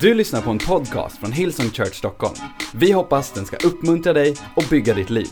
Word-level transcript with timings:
Du 0.00 0.14
lyssnar 0.14 0.42
på 0.42 0.50
en 0.50 0.58
podcast 0.58 1.18
från 1.18 1.32
Hillsong 1.32 1.70
Church 1.70 1.94
Stockholm. 1.94 2.34
Vi 2.74 2.92
hoppas 2.92 3.32
den 3.32 3.46
ska 3.46 3.56
uppmuntra 3.56 4.12
dig 4.12 4.36
och 4.54 4.64
bygga 4.70 4.94
ditt 4.94 5.10
liv. 5.10 5.28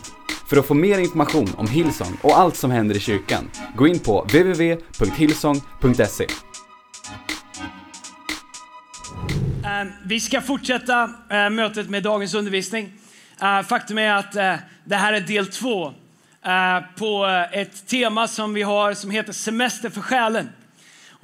För 0.49 0.57
att 0.57 0.65
få 0.65 0.73
mer 0.73 0.99
information 0.99 1.47
om 1.57 1.67
Hillsong 1.67 2.17
och 2.21 2.39
allt 2.39 2.55
som 2.55 2.71
händer 2.71 2.95
i 2.95 2.99
kyrkan, 2.99 3.49
gå 3.75 3.87
in 3.87 3.99
på 3.99 4.21
www.hillsong.se. 4.21 6.27
Ehm, 9.65 9.87
vi 10.05 10.19
ska 10.19 10.41
fortsätta 10.41 11.03
eh, 11.29 11.49
mötet 11.49 11.89
med 11.89 12.03
dagens 12.03 12.33
undervisning. 12.33 12.93
Ehm, 13.41 13.63
faktum 13.63 13.97
är 13.97 14.15
att 14.15 14.35
eh, 14.35 14.55
det 14.85 14.95
här 14.95 15.13
är 15.13 15.21
del 15.21 15.47
två 15.47 15.93
eh, 16.45 16.79
på 16.97 17.25
ett 17.51 17.87
tema 17.87 18.27
som 18.27 18.53
vi 18.53 18.61
har 18.61 18.93
som 18.93 19.11
heter 19.11 19.33
Semester 19.33 19.89
för 19.89 20.01
själen. 20.01 20.49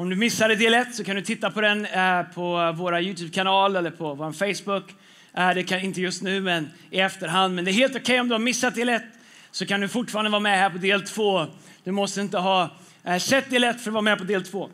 Om 0.02 0.10
du 0.10 0.16
missade 0.16 0.56
del 0.56 0.74
1 0.74 0.96
så 0.96 1.04
kan 1.04 1.16
du 1.16 1.22
titta 1.22 1.52
på 1.52 1.62
den 1.62 1.86
eh, 1.86 2.24
på 2.24 2.74
vår 2.78 3.00
Youtube-kanal 3.00 3.76
eller 3.76 3.92
på 3.92 4.14
vår 4.14 4.32
Facebook. 4.32 4.96
Eh, 5.34 5.54
det 5.54 5.64
kan 5.64 5.80
inte 5.80 6.02
just 6.02 6.22
nu, 6.22 6.42
men 6.42 6.70
i 6.90 7.00
efterhand. 7.00 7.56
Men 7.56 7.66
det 7.66 7.72
är 7.72 7.74
helt 7.74 7.96
okej 7.96 8.20
om 8.20 8.28
du 8.28 8.34
har 8.34 8.40
missat 8.40 8.76
del 8.76 8.90
1 8.90 9.04
så 9.52 9.66
kan 9.66 9.82
du 9.82 9.88
fortfarande 9.88 10.32
vara 10.32 10.40
med 10.40 10.58
här 10.58 10.70
på 10.70 10.78
del 10.78 11.02
2. 11.08 11.46
Du 11.84 11.92
måste 11.92 12.22
inte 12.22 12.38
ha 12.38 12.76
eh, 13.04 13.18
sett 13.18 13.50
del 13.50 13.64
1 13.64 13.82
för 13.82 13.90
att 13.90 13.94
vara 13.94 14.02
med 14.02 14.18
på 14.18 14.24
del 14.24 14.44
2. 14.44 14.70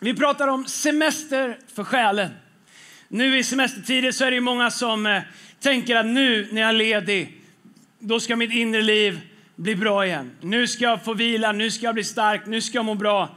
Vi 0.00 0.14
pratar 0.14 0.48
om 0.48 0.66
semester 0.66 1.58
för 1.74 1.84
själen. 1.84 2.30
Nu 3.08 3.38
i 3.38 3.44
semestertider 3.44 4.12
så 4.12 4.24
är 4.24 4.30
det 4.30 4.34
ju 4.34 4.40
många 4.40 4.70
som 4.70 5.20
tänker 5.60 5.96
att 5.96 6.06
nu 6.06 6.48
när 6.52 6.60
jag 6.60 6.68
är 6.68 6.72
ledig, 6.72 7.40
då 7.98 8.20
ska 8.20 8.36
mitt 8.36 8.52
inre 8.52 8.82
liv 8.82 9.20
bli 9.56 9.76
bra 9.76 10.06
igen. 10.06 10.30
Nu 10.40 10.66
ska 10.66 10.84
jag 10.84 11.04
få 11.04 11.14
vila, 11.14 11.52
nu 11.52 11.70
ska 11.70 11.86
jag 11.86 11.94
bli 11.94 12.04
stark, 12.04 12.46
nu 12.46 12.60
ska 12.60 12.78
jag 12.78 12.84
må 12.84 12.94
bra. 12.94 13.36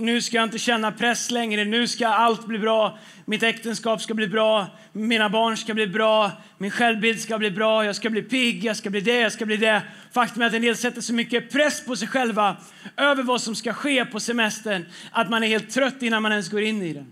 Nu 0.00 0.20
ska 0.22 0.36
jag 0.36 0.44
inte 0.44 0.58
känna 0.58 0.92
press 0.92 1.30
längre, 1.30 1.64
nu 1.64 1.88
ska 1.88 2.08
allt 2.08 2.46
bli 2.46 2.58
bra. 2.58 2.98
Mitt 3.24 3.42
äktenskap 3.42 4.02
ska 4.02 4.14
bli 4.14 4.28
bra, 4.28 4.66
mina 4.92 5.28
barn 5.28 5.56
ska 5.56 5.74
bli 5.74 5.86
bra, 5.86 6.30
min 6.58 6.70
självbild 6.70 7.20
ska 7.20 7.38
bli 7.38 7.50
bra, 7.50 7.84
jag 7.84 7.96
ska 7.96 8.10
bli 8.10 8.22
pigg, 8.22 8.64
jag 8.64 8.76
ska 8.76 8.90
bli 8.90 9.00
det, 9.00 9.20
jag 9.20 9.32
ska 9.32 9.46
bli 9.46 9.56
det. 9.56 9.82
Faktum 10.12 10.42
är 10.42 10.46
att 10.46 10.54
en 10.54 10.62
del 10.62 10.76
sätter 10.76 11.00
så 11.00 11.14
mycket 11.14 11.52
press 11.52 11.84
på 11.84 11.96
sig 11.96 12.08
själva 12.08 12.56
över 12.96 13.22
vad 13.22 13.42
som 13.42 13.54
ska 13.54 13.72
ske 13.72 14.04
på 14.04 14.20
semestern 14.20 14.86
att 15.10 15.30
man 15.30 15.42
är 15.42 15.48
helt 15.48 15.70
trött 15.70 16.02
innan 16.02 16.22
man 16.22 16.32
ens 16.32 16.48
går 16.48 16.62
in 16.62 16.82
i 16.82 16.92
den. 16.92 17.06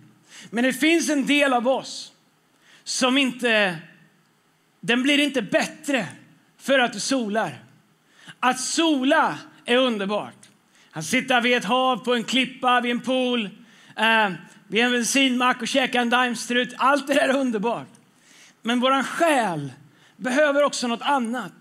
Men 0.51 0.65
det 0.65 0.73
finns 0.73 1.11
en 1.11 1.27
del 1.27 1.53
av 1.53 1.69
oss 1.69 2.13
som 2.85 3.19
inte... 3.19 3.77
Den 4.81 5.03
blir 5.03 5.19
inte 5.19 5.43
bättre 5.43 6.07
för 6.59 6.79
att 6.79 6.93
du 6.93 7.01
solar. 7.01 7.59
Att 8.41 8.61
sola 8.61 9.39
är 9.65 9.77
underbart. 9.77 10.47
Att 10.97 11.05
sitta 11.05 11.41
vid 11.41 11.57
ett 11.57 11.65
hav, 11.65 11.97
på 11.97 12.15
en 12.15 12.25
klippa, 12.25 12.81
vid 12.81 12.91
en 12.91 13.01
pool, 13.01 13.51
eh, 13.97 14.31
vid 14.69 14.85
en 14.85 14.93
bensinmack 14.93 15.63
och 15.63 15.69
käkar 15.69 16.01
en 16.01 16.11
daimstrut. 16.11 16.75
Allt 16.77 17.07
det 17.07 17.15
där 17.15 17.29
är 17.29 17.37
underbart. 17.37 17.89
Men 18.63 18.81
vår 18.81 19.03
själ 19.03 19.73
behöver 20.17 20.63
också 20.63 20.87
något 20.87 21.03
annat. 21.03 21.53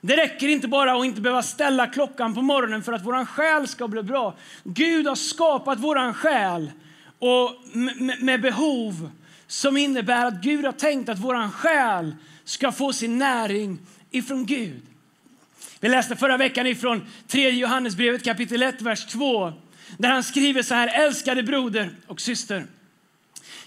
Det 0.00 0.16
räcker 0.16 0.48
inte 0.48 0.68
bara 0.68 0.92
att 0.92 1.04
inte 1.04 1.20
behöva 1.20 1.42
ställa 1.42 1.86
klockan 1.86 2.34
på 2.34 2.42
morgonen 2.42 2.82
för 2.82 2.92
att 2.92 3.04
vår 3.04 3.24
själ 3.24 3.68
ska 3.68 3.88
bli 3.88 4.02
bra. 4.02 4.34
Gud 4.64 5.06
har 5.06 5.14
skapat 5.14 5.78
vår 5.78 6.12
själ 6.12 6.70
och 7.18 7.50
med, 7.72 8.22
med 8.22 8.40
behov 8.40 9.10
som 9.46 9.76
innebär 9.76 10.26
att 10.26 10.42
Gud 10.42 10.64
har 10.64 10.72
tänkt 10.72 11.08
att 11.08 11.18
vår 11.18 11.50
själ 11.50 12.14
ska 12.44 12.72
få 12.72 12.92
sin 12.92 13.18
näring 13.18 13.78
ifrån 14.10 14.46
Gud. 14.46 14.82
Vi 15.84 15.90
läste 15.90 16.16
förra 16.16 16.36
veckan 16.36 16.66
ifrån 16.66 17.06
3 17.26 17.50
Johannesbrevet 17.50 18.24
kapitel 18.24 18.62
1, 18.62 18.82
vers 18.82 19.06
2 19.06 19.52
där 19.98 20.08
han 20.08 20.22
skriver 20.22 20.62
så 20.62 20.74
här, 20.74 21.06
älskade 21.06 21.42
broder 21.42 21.90
och 22.06 22.20
syster. 22.20 22.66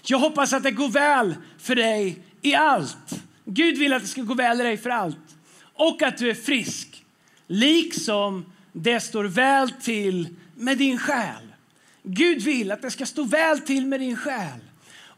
Jag 0.02 0.18
hoppas 0.18 0.52
att 0.52 0.62
det 0.62 0.70
går 0.70 0.88
väl 0.88 1.34
för 1.58 1.74
dig 1.74 2.22
i 2.42 2.54
allt. 2.54 3.22
Gud 3.44 3.78
vill 3.78 3.92
att 3.92 4.02
det 4.02 4.08
ska 4.08 4.22
gå 4.22 4.34
väl 4.34 4.60
i 4.60 4.64
dig 4.64 4.76
för 4.76 4.90
allt. 4.90 5.36
Och 5.60 6.02
att 6.02 6.18
du 6.18 6.30
är 6.30 6.34
frisk, 6.34 7.04
liksom 7.46 8.52
det 8.72 9.00
står 9.00 9.24
väl 9.24 9.70
till 9.70 10.36
med 10.54 10.78
din 10.78 10.98
själ. 10.98 11.54
Gud 12.02 12.42
vill 12.42 12.72
att 12.72 12.82
det 12.82 12.90
ska 12.90 13.06
stå 13.06 13.24
väl 13.24 13.60
till 13.60 13.86
med 13.86 14.00
din 14.00 14.16
själ. 14.16 14.60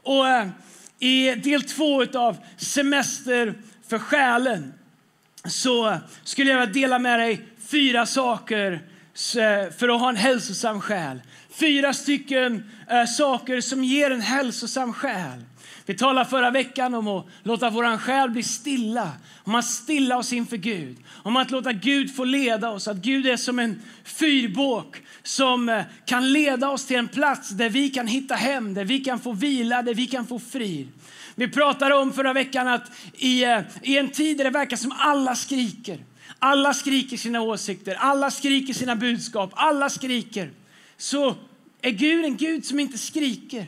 Och 0.03 0.28
eh, 0.28 0.48
i 0.98 1.34
del 1.34 1.62
två 1.62 2.04
av 2.14 2.36
semester 2.56 3.54
för 3.88 3.98
själen 3.98 4.72
så 5.44 5.98
skulle 6.24 6.50
jag 6.50 6.60
vilja 6.60 6.72
dela 6.72 6.98
med 6.98 7.18
dig 7.18 7.46
fyra 7.66 8.06
saker 8.06 8.80
för 9.78 9.88
att 9.88 10.00
ha 10.00 10.08
en 10.08 10.16
hälsosam 10.16 10.80
själ. 10.80 11.20
Fyra 11.50 11.92
stycken 11.92 12.70
eh, 12.90 13.04
saker 13.04 13.60
som 13.60 13.84
ger 13.84 14.10
en 14.10 14.20
hälsosam 14.20 14.92
själ. 14.92 15.44
Vi 15.86 15.96
talade 15.96 16.30
förra 16.30 16.50
veckan 16.50 16.94
om 16.94 17.08
att 17.08 17.26
låta 17.42 17.70
vår 17.70 17.98
själ 17.98 18.30
bli 18.30 18.42
stilla, 18.42 19.12
om 19.44 19.54
att 19.54 19.64
stilla 19.64 20.18
oss 20.18 20.32
inför 20.32 20.56
Gud, 20.56 20.96
om 21.22 21.36
att 21.36 21.50
låta 21.50 21.72
Gud 21.72 22.16
få 22.16 22.24
leda 22.24 22.70
oss, 22.70 22.88
att 22.88 22.96
Gud 22.96 23.26
är 23.26 23.36
som 23.36 23.58
en 23.58 23.82
fyrbåk 24.04 25.02
som 25.22 25.68
eh, 25.68 25.82
kan 26.04 26.32
leda 26.32 26.68
oss 26.68 26.86
till 26.86 26.96
en 26.96 27.08
plats 27.08 27.50
där 27.50 27.68
vi 27.68 27.90
kan 27.90 28.06
hitta 28.06 28.34
hem, 28.34 28.74
där 28.74 28.84
vi 28.84 28.98
kan 28.98 29.20
få 29.20 29.32
vila, 29.32 29.82
där 29.82 29.94
vi 29.94 30.06
kan 30.06 30.26
få 30.26 30.38
frid. 30.38 30.88
Vi 31.40 31.48
pratade 31.48 31.94
om 31.94 32.12
förra 32.12 32.32
veckan 32.32 32.68
att 32.68 32.90
i, 33.12 33.44
eh, 33.44 33.60
i 33.82 33.98
en 33.98 34.10
tid 34.10 34.36
där 34.36 34.44
det 34.44 34.50
verkar 34.50 34.76
som 34.76 34.92
alla 34.98 35.34
skriker, 35.34 36.04
alla 36.38 36.74
skriker 36.74 37.16
sina 37.16 37.40
åsikter, 37.40 37.94
alla 37.94 38.30
skriker 38.30 38.74
sina 38.74 38.96
budskap, 38.96 39.50
alla 39.54 39.90
skriker, 39.90 40.50
så 40.96 41.36
är 41.82 41.90
Gud 41.90 42.24
en 42.24 42.36
Gud 42.36 42.64
som 42.66 42.80
inte 42.80 42.98
skriker. 42.98 43.66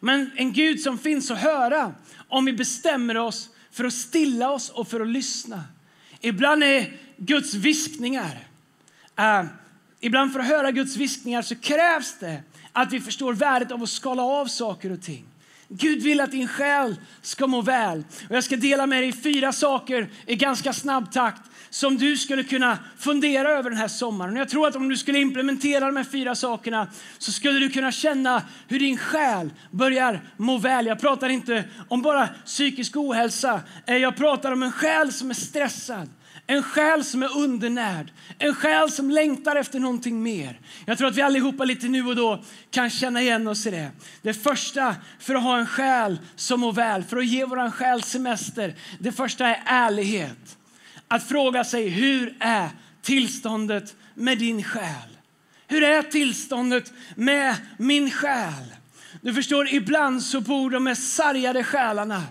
Men 0.00 0.30
en 0.36 0.52
Gud 0.52 0.80
som 0.80 0.98
finns 0.98 1.30
att 1.30 1.38
höra 1.38 1.94
om 2.28 2.44
vi 2.44 2.52
bestämmer 2.52 3.16
oss 3.16 3.48
för 3.72 3.84
att 3.84 3.92
stilla 3.92 4.50
oss 4.50 4.70
och 4.70 4.88
för 4.88 5.00
att 5.00 5.08
lyssna. 5.08 5.64
Ibland 6.20 6.64
är 6.64 6.92
Guds 7.16 7.54
viskningar, 7.54 8.48
uh, 9.20 9.48
ibland 10.00 10.32
för 10.32 10.40
att 10.40 10.46
höra 10.46 10.70
Guds 10.70 10.96
viskningar 10.96 11.42
så 11.42 11.56
krävs 11.56 12.16
det 12.20 12.42
att 12.72 12.92
vi 12.92 13.00
förstår 13.00 13.32
värdet 13.32 13.72
av 13.72 13.82
att 13.82 13.88
skala 13.88 14.22
av 14.22 14.46
saker 14.46 14.92
och 14.92 15.02
ting. 15.02 15.24
Gud 15.68 16.02
vill 16.02 16.20
att 16.20 16.30
din 16.30 16.48
själ 16.48 16.96
ska 17.22 17.46
må 17.46 17.62
väl. 17.62 18.04
Och 18.28 18.36
jag 18.36 18.44
ska 18.44 18.56
dela 18.56 18.86
med 18.86 19.02
dig 19.02 19.12
fyra 19.12 19.52
saker 19.52 20.08
i 20.26 20.36
ganska 20.36 20.72
snabb 20.72 21.12
takt 21.12 21.42
som 21.70 21.96
du 21.96 22.16
skulle 22.16 22.44
kunna 22.44 22.78
fundera 22.98 23.50
över 23.50 23.70
den 23.70 23.78
här 23.78 23.88
sommaren. 23.88 24.32
Och 24.32 24.40
jag 24.40 24.48
tror 24.48 24.68
att 24.68 24.76
om 24.76 24.88
du 24.88 24.96
skulle 24.96 25.18
implementera 25.18 25.86
de 25.86 25.96
här 25.96 26.04
fyra 26.04 26.34
sakerna 26.34 26.88
så 27.18 27.32
skulle 27.32 27.58
du 27.58 27.70
kunna 27.70 27.92
känna 27.92 28.42
hur 28.68 28.78
din 28.78 28.98
själ 28.98 29.50
börjar 29.70 30.20
må 30.36 30.58
väl. 30.58 30.86
Jag 30.86 31.00
pratar 31.00 31.28
inte 31.28 31.64
om 31.88 32.02
bara 32.02 32.28
psykisk 32.44 32.96
ohälsa. 32.96 33.60
Jag 33.86 34.16
pratar 34.16 34.52
om 34.52 34.62
en 34.62 34.72
själ 34.72 35.12
som 35.12 35.30
är 35.30 35.34
stressad. 35.34 36.10
En 36.46 36.62
själ 36.62 37.04
som 37.04 37.22
är 37.22 37.38
undernärd, 37.38 38.12
en 38.38 38.54
själ 38.54 38.90
som 38.90 39.10
längtar 39.10 39.56
efter 39.56 39.80
någonting 39.80 40.22
mer. 40.22 40.60
Jag 40.86 40.98
tror 40.98 41.08
att 41.08 41.16
vi 41.16 41.22
allihopa 41.22 41.64
lite 41.64 41.88
nu 41.88 42.06
och 42.06 42.16
då 42.16 42.44
kan 42.70 42.90
känna 42.90 43.22
igen 43.22 43.48
oss 43.48 43.66
i 43.66 43.70
det. 43.70 43.90
Det 44.22 44.34
första 44.34 44.96
för 45.18 45.34
att 45.34 45.42
ha 45.42 45.58
en 45.58 45.66
själ 45.66 46.18
som 46.36 46.60
mår 46.60 46.72
väl, 46.72 47.04
för 47.04 47.16
att 47.16 47.26
ge 47.26 47.44
vår 47.44 47.70
själ 47.70 48.02
semester, 48.02 48.74
det 48.98 49.12
första 49.12 49.46
är 49.46 49.62
ärlighet. 49.66 50.56
Att 51.08 51.28
fråga 51.28 51.64
sig 51.64 51.88
hur 51.88 52.36
är 52.40 52.68
tillståndet 53.02 53.94
med 54.14 54.38
din 54.38 54.62
själ? 54.62 55.18
Hur 55.66 55.82
är 55.82 56.02
tillståndet 56.02 56.92
med 57.14 57.56
min 57.76 58.10
själ? 58.10 58.64
Du 59.20 59.34
förstår, 59.34 59.68
ibland 59.68 60.22
så 60.22 60.40
bor 60.40 60.70
de 60.70 60.84
mest 60.84 61.14
sargade 61.14 61.64
själarna 61.64 62.22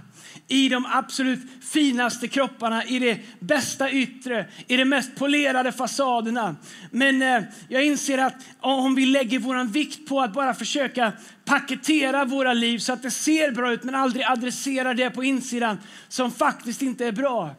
i 0.47 0.69
de 0.69 0.85
absolut 0.85 1.39
finaste 1.61 2.27
kropparna, 2.27 2.85
i 2.85 2.99
det 2.99 3.19
bästa 3.39 3.91
yttre, 3.91 4.45
i 4.67 4.77
de 4.77 4.85
mest 4.85 5.15
polerade 5.15 5.71
fasaderna. 5.71 6.55
Men 6.91 7.21
eh, 7.21 7.43
jag 7.67 7.85
inser 7.85 8.17
att 8.17 8.35
om 8.59 8.95
vi 8.95 9.05
lägger 9.05 9.39
vår 9.39 9.63
vikt 9.63 10.07
på 10.07 10.21
att 10.21 10.33
bara 10.33 10.53
försöka 10.53 11.11
paketera 11.45 12.25
våra 12.25 12.53
liv 12.53 12.79
så 12.79 12.93
att 12.93 13.01
det 13.01 13.11
ser 13.11 13.51
bra 13.51 13.71
ut 13.71 13.83
men 13.83 13.95
aldrig 13.95 14.25
adresserar 14.25 14.93
det 14.93 15.09
på 15.09 15.23
insidan 15.23 15.77
som 16.07 16.31
faktiskt 16.31 16.81
inte 16.81 17.05
är 17.05 17.11
bra 17.11 17.55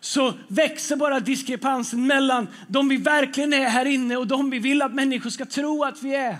så 0.00 0.32
växer 0.48 0.96
bara 0.96 1.20
diskrepansen 1.20 2.06
mellan 2.06 2.48
de 2.68 2.88
vi 2.88 2.96
verkligen 2.96 3.52
är 3.52 3.68
här 3.68 3.84
inne 3.84 4.16
och 4.16 4.26
de 4.26 4.50
vi 4.50 4.58
vill 4.58 4.82
att 4.82 4.94
människor 4.94 5.30
ska 5.30 5.44
tro 5.44 5.84
att 5.84 6.02
vi 6.02 6.14
är. 6.14 6.36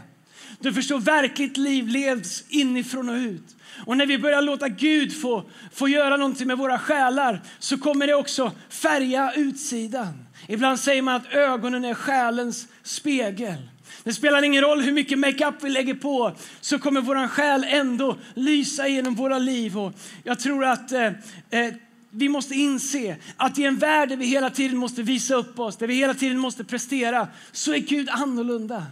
Du 0.60 0.72
förstår, 0.72 0.98
verkligt 0.98 1.56
liv 1.56 1.88
levs 1.88 2.44
inifrån 2.48 3.08
och 3.08 3.14
ut. 3.14 3.56
Och 3.86 3.96
när 3.96 4.06
vi 4.06 4.18
börjar 4.18 4.42
låta 4.42 4.68
Gud 4.68 5.20
få, 5.20 5.50
få 5.72 5.88
göra 5.88 6.16
någonting 6.16 6.46
med 6.46 6.58
våra 6.58 6.78
själar 6.78 7.40
så 7.58 7.78
kommer 7.78 8.06
det 8.06 8.14
också 8.14 8.52
färga 8.68 9.32
utsidan. 9.36 10.26
Ibland 10.48 10.80
säger 10.80 11.02
man 11.02 11.14
att 11.14 11.32
ögonen 11.32 11.84
är 11.84 11.94
själens 11.94 12.68
spegel. 12.82 13.68
Det 14.04 14.12
spelar 14.12 14.42
ingen 14.42 14.62
roll 14.62 14.80
hur 14.80 14.92
mycket 14.92 15.18
makeup 15.18 15.54
vi 15.60 15.70
lägger 15.70 15.94
på 15.94 16.32
så 16.60 16.78
kommer 16.78 17.00
vår 17.00 17.28
själ 17.28 17.64
ändå 17.68 18.16
lysa 18.34 18.88
genom 18.88 19.14
våra 19.14 19.38
liv. 19.38 19.78
Och 19.78 19.92
jag 20.24 20.40
tror 20.40 20.64
att 20.64 20.92
eh, 20.92 21.06
eh, 21.50 21.74
vi 22.10 22.28
måste 22.28 22.54
inse 22.54 23.16
att 23.36 23.58
i 23.58 23.64
en 23.64 23.76
värld 23.76 24.08
där 24.08 24.16
vi 24.16 24.26
hela 24.26 24.50
tiden 24.50 24.76
måste 24.76 25.02
visa 25.02 25.34
upp 25.34 25.58
oss, 25.58 25.76
där 25.76 25.86
vi 25.86 25.94
hela 25.94 26.14
tiden 26.14 26.38
måste 26.38 26.64
prestera, 26.64 27.28
så 27.52 27.72
är 27.72 27.78
Gud 27.78 28.08
annorlunda. 28.08 28.86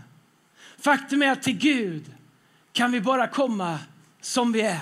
Faktum 0.82 1.22
är 1.22 1.30
att 1.30 1.42
till 1.42 1.58
Gud 1.58 2.04
kan 2.72 2.92
vi 2.92 3.00
bara 3.00 3.28
komma 3.28 3.78
som 4.20 4.52
vi 4.52 4.60
är. 4.60 4.80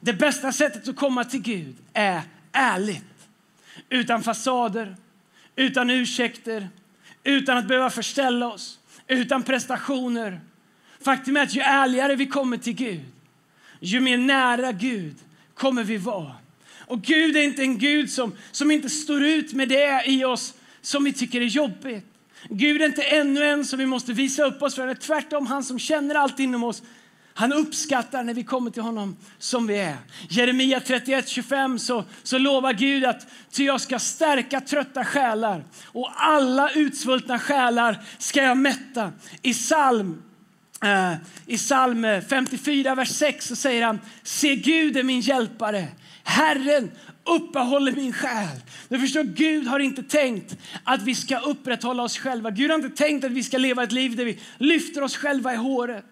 det 0.00 0.12
bästa 0.12 0.52
sättet 0.52 0.88
att 0.88 0.96
komma 0.96 1.24
till 1.24 1.42
Gud 1.42 1.76
är 1.92 2.22
ärligt. 2.52 3.28
Utan 3.88 4.22
fasader, 4.22 4.96
utan 5.56 5.90
ursäkter, 5.90 6.68
utan 7.24 7.58
att 7.58 7.68
behöva 7.68 7.90
förställa 7.90 8.48
oss, 8.48 8.78
utan 9.06 9.42
prestationer. 9.42 10.40
Faktum 11.00 11.36
är 11.36 11.42
att 11.42 11.54
ju 11.54 11.60
ärligare 11.60 12.14
vi 12.16 12.26
kommer 12.26 12.56
till 12.56 12.74
Gud, 12.74 13.04
ju 13.80 14.00
mer 14.00 14.18
nära 14.18 14.72
Gud 14.72 15.16
kommer 15.54 15.84
vi 15.84 15.96
vara. 15.96 16.34
Och 16.78 17.02
Gud 17.02 17.36
är 17.36 17.42
inte 17.42 17.62
en 17.62 17.78
Gud 17.78 18.10
som, 18.10 18.32
som 18.52 18.70
inte 18.70 18.90
står 18.90 19.22
ut 19.22 19.52
med 19.52 19.68
det 19.68 20.02
i 20.06 20.24
oss 20.24 20.54
som 20.80 21.04
vi 21.04 21.12
tycker 21.12 21.40
är 21.40 21.44
jobbigt. 21.44 22.15
Gud 22.50 22.82
är 22.82 22.86
inte 22.86 23.02
ännu 23.02 23.44
en 23.44 23.64
som 23.64 23.78
vi 23.78 23.86
måste 23.86 24.12
visa 24.12 24.44
upp 24.44 24.62
oss 24.62 24.74
för. 24.74 24.94
Tvärtom, 24.94 25.46
han 25.46 25.64
som 25.64 25.78
känner 25.78 26.14
allt 26.14 26.40
inom 26.40 26.64
oss. 26.64 26.82
Han 27.34 27.52
uppskattar 27.52 28.22
när 28.22 28.34
vi 28.34 28.44
kommer 28.44 28.70
till 28.70 28.82
honom 28.82 29.16
som 29.38 29.66
vi 29.66 29.76
är. 29.76 29.96
Jeremia 30.28 30.78
31.25 30.78 31.78
så, 31.78 32.04
så 32.22 32.38
lovar 32.38 32.72
Gud 32.72 33.04
att 33.04 33.26
ty 33.50 33.64
jag 33.64 33.80
ska 33.80 33.98
stärka 33.98 34.60
trötta 34.60 35.04
själar 35.04 35.64
och 35.84 36.10
alla 36.16 36.70
utsvultna 36.70 37.38
själar 37.38 37.98
ska 38.18 38.42
jag 38.42 38.56
mätta. 38.56 39.12
I 39.42 39.52
psalm 39.52 40.22
eh, 40.82 41.12
I 41.46 41.56
psalm 41.56 42.06
54, 42.28 42.94
vers 42.94 43.08
6 43.08 43.46
så 43.46 43.56
säger 43.56 43.82
han 43.82 44.00
Se 44.22 44.56
Gud 44.56 44.96
är 44.96 45.02
min 45.02 45.20
hjälpare. 45.20 45.88
Herren 46.24 46.90
uppehåller 47.26 47.92
min 47.92 48.12
själ. 48.12 48.56
Du 48.88 48.98
förstår, 48.98 49.22
Gud 49.22 49.66
har 49.66 49.80
inte 49.80 50.02
tänkt 50.02 50.56
att 50.84 51.02
vi 51.02 51.14
ska 51.14 51.38
upprätthålla 51.38 52.02
oss 52.02 52.18
själva. 52.18 52.50
Gud 52.50 52.70
har 52.70 52.78
inte 52.78 52.96
tänkt 53.04 53.24
att 53.24 53.32
vi 53.32 53.42
ska 53.42 53.58
leva 53.58 53.82
ett 53.82 53.92
liv 53.92 54.16
där 54.16 54.24
vi 54.24 54.38
lyfter 54.58 55.02
oss 55.02 55.16
själva 55.16 55.52
i 55.52 55.56
håret. 55.56 56.04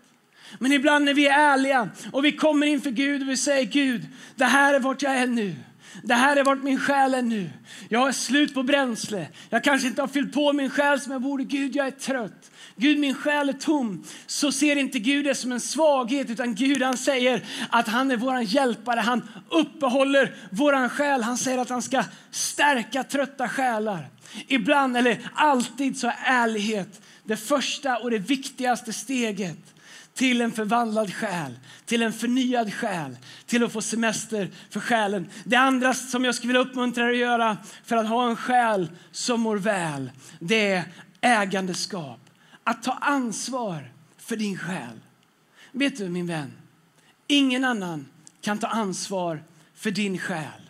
Men 0.59 0.73
ibland 0.73 1.05
när 1.05 1.15
vi 1.15 1.27
är 1.27 1.39
ärliga 1.39 1.89
och 2.13 2.25
vi 2.25 2.33
kommer 2.33 2.67
inför 2.67 2.91
Gud 2.91 3.23
och 3.23 3.29
vi 3.29 3.37
säger 3.37 3.65
Gud, 3.65 4.07
det 4.37 4.45
här 4.45 4.75
är 4.75 4.81
vart 4.81 5.03
jag 5.03 5.13
är 5.17 5.27
nu. 5.27 5.55
Det 6.03 6.15
här 6.15 6.37
är 6.37 6.45
vart 6.45 6.63
min 6.63 6.81
själ 6.81 7.15
är 7.15 7.23
nu. 7.23 7.51
Jag 7.89 8.09
är 8.09 8.13
slut 8.13 8.55
på 8.55 8.63
bränsle. 8.63 9.29
Jag 9.51 9.65
kanske 9.65 9.89
inte 9.89 10.03
har 10.03 10.09
fyllt 10.09 10.33
på 10.33 10.53
min 10.53 10.71
själ 10.71 11.01
som 11.01 11.13
jag 11.13 11.23
borde. 11.23 11.45
Gud, 11.45 11.77
jag 11.77 11.87
är 11.87 11.91
trött. 11.91 12.51
Gud, 12.77 12.99
min 12.99 13.15
själ 13.15 13.49
är 13.49 13.53
tom. 13.53 14.05
Så 14.27 14.53
ser 14.53 14.77
inte 14.77 14.99
Gud 14.99 15.25
det 15.25 15.35
som 15.35 15.53
en 15.53 15.61
svaghet, 15.61 16.31
utan 16.31 16.55
Gud 16.55 16.83
han 16.83 16.97
säger 16.97 17.45
att 17.71 17.89
han 17.89 18.11
är 18.11 18.17
vår 18.17 18.41
hjälpare. 18.41 19.01
Han 19.01 19.29
uppehåller 19.51 20.35
vår 20.51 20.89
själ. 20.89 21.23
Han 21.23 21.39
säger 21.39 21.59
att 21.59 21.71
han 21.71 21.83
ska 21.83 22.05
stärka 22.31 23.05
trötta 23.05 23.49
själar. 23.49 24.09
Ibland, 24.47 24.97
eller 24.97 25.31
alltid, 25.35 25.99
så 25.99 26.07
är 26.07 26.17
ärlighet 26.25 27.01
det 27.25 27.37
första 27.37 27.99
och 27.99 28.11
det 28.11 28.19
viktigaste 28.19 28.93
steget 28.93 29.74
till 30.15 30.41
en 30.41 30.53
förvandlad 30.53 31.15
själ, 31.15 31.59
till 31.85 32.03
en 32.03 32.13
förnyad 32.13 32.75
själ, 32.75 33.17
till 33.47 33.65
att 33.65 33.73
få 33.73 33.83
semester 33.83 34.51
för 34.71 34.81
själen. 34.81 35.29
Det 35.45 35.57
andra 35.57 35.95
som 35.95 36.25
jag 36.25 36.35
skulle 36.35 36.53
vilja 36.53 36.71
uppmuntra 36.71 37.05
dig 37.05 37.13
att 37.13 37.19
göra 37.19 37.57
för 37.85 37.97
att 37.97 38.09
ha 38.09 38.29
en 38.29 38.37
själ 38.37 38.91
som 39.11 39.41
mår 39.41 39.57
väl, 39.57 40.11
det 40.39 40.73
är 40.73 40.85
ägandeskap. 41.21 42.21
Att 42.65 42.83
ta 42.83 42.93
ansvar 42.93 43.93
för 44.19 44.37
din 44.37 44.59
själ. 44.59 45.01
Vet 45.73 45.97
du 45.97 46.09
min 46.09 46.27
vän, 46.27 46.53
ingen 47.27 47.65
annan 47.65 48.07
kan 48.41 48.59
ta 48.59 48.67
ansvar 48.67 49.43
för 49.75 49.91
din 49.91 50.19
själ. 50.19 50.64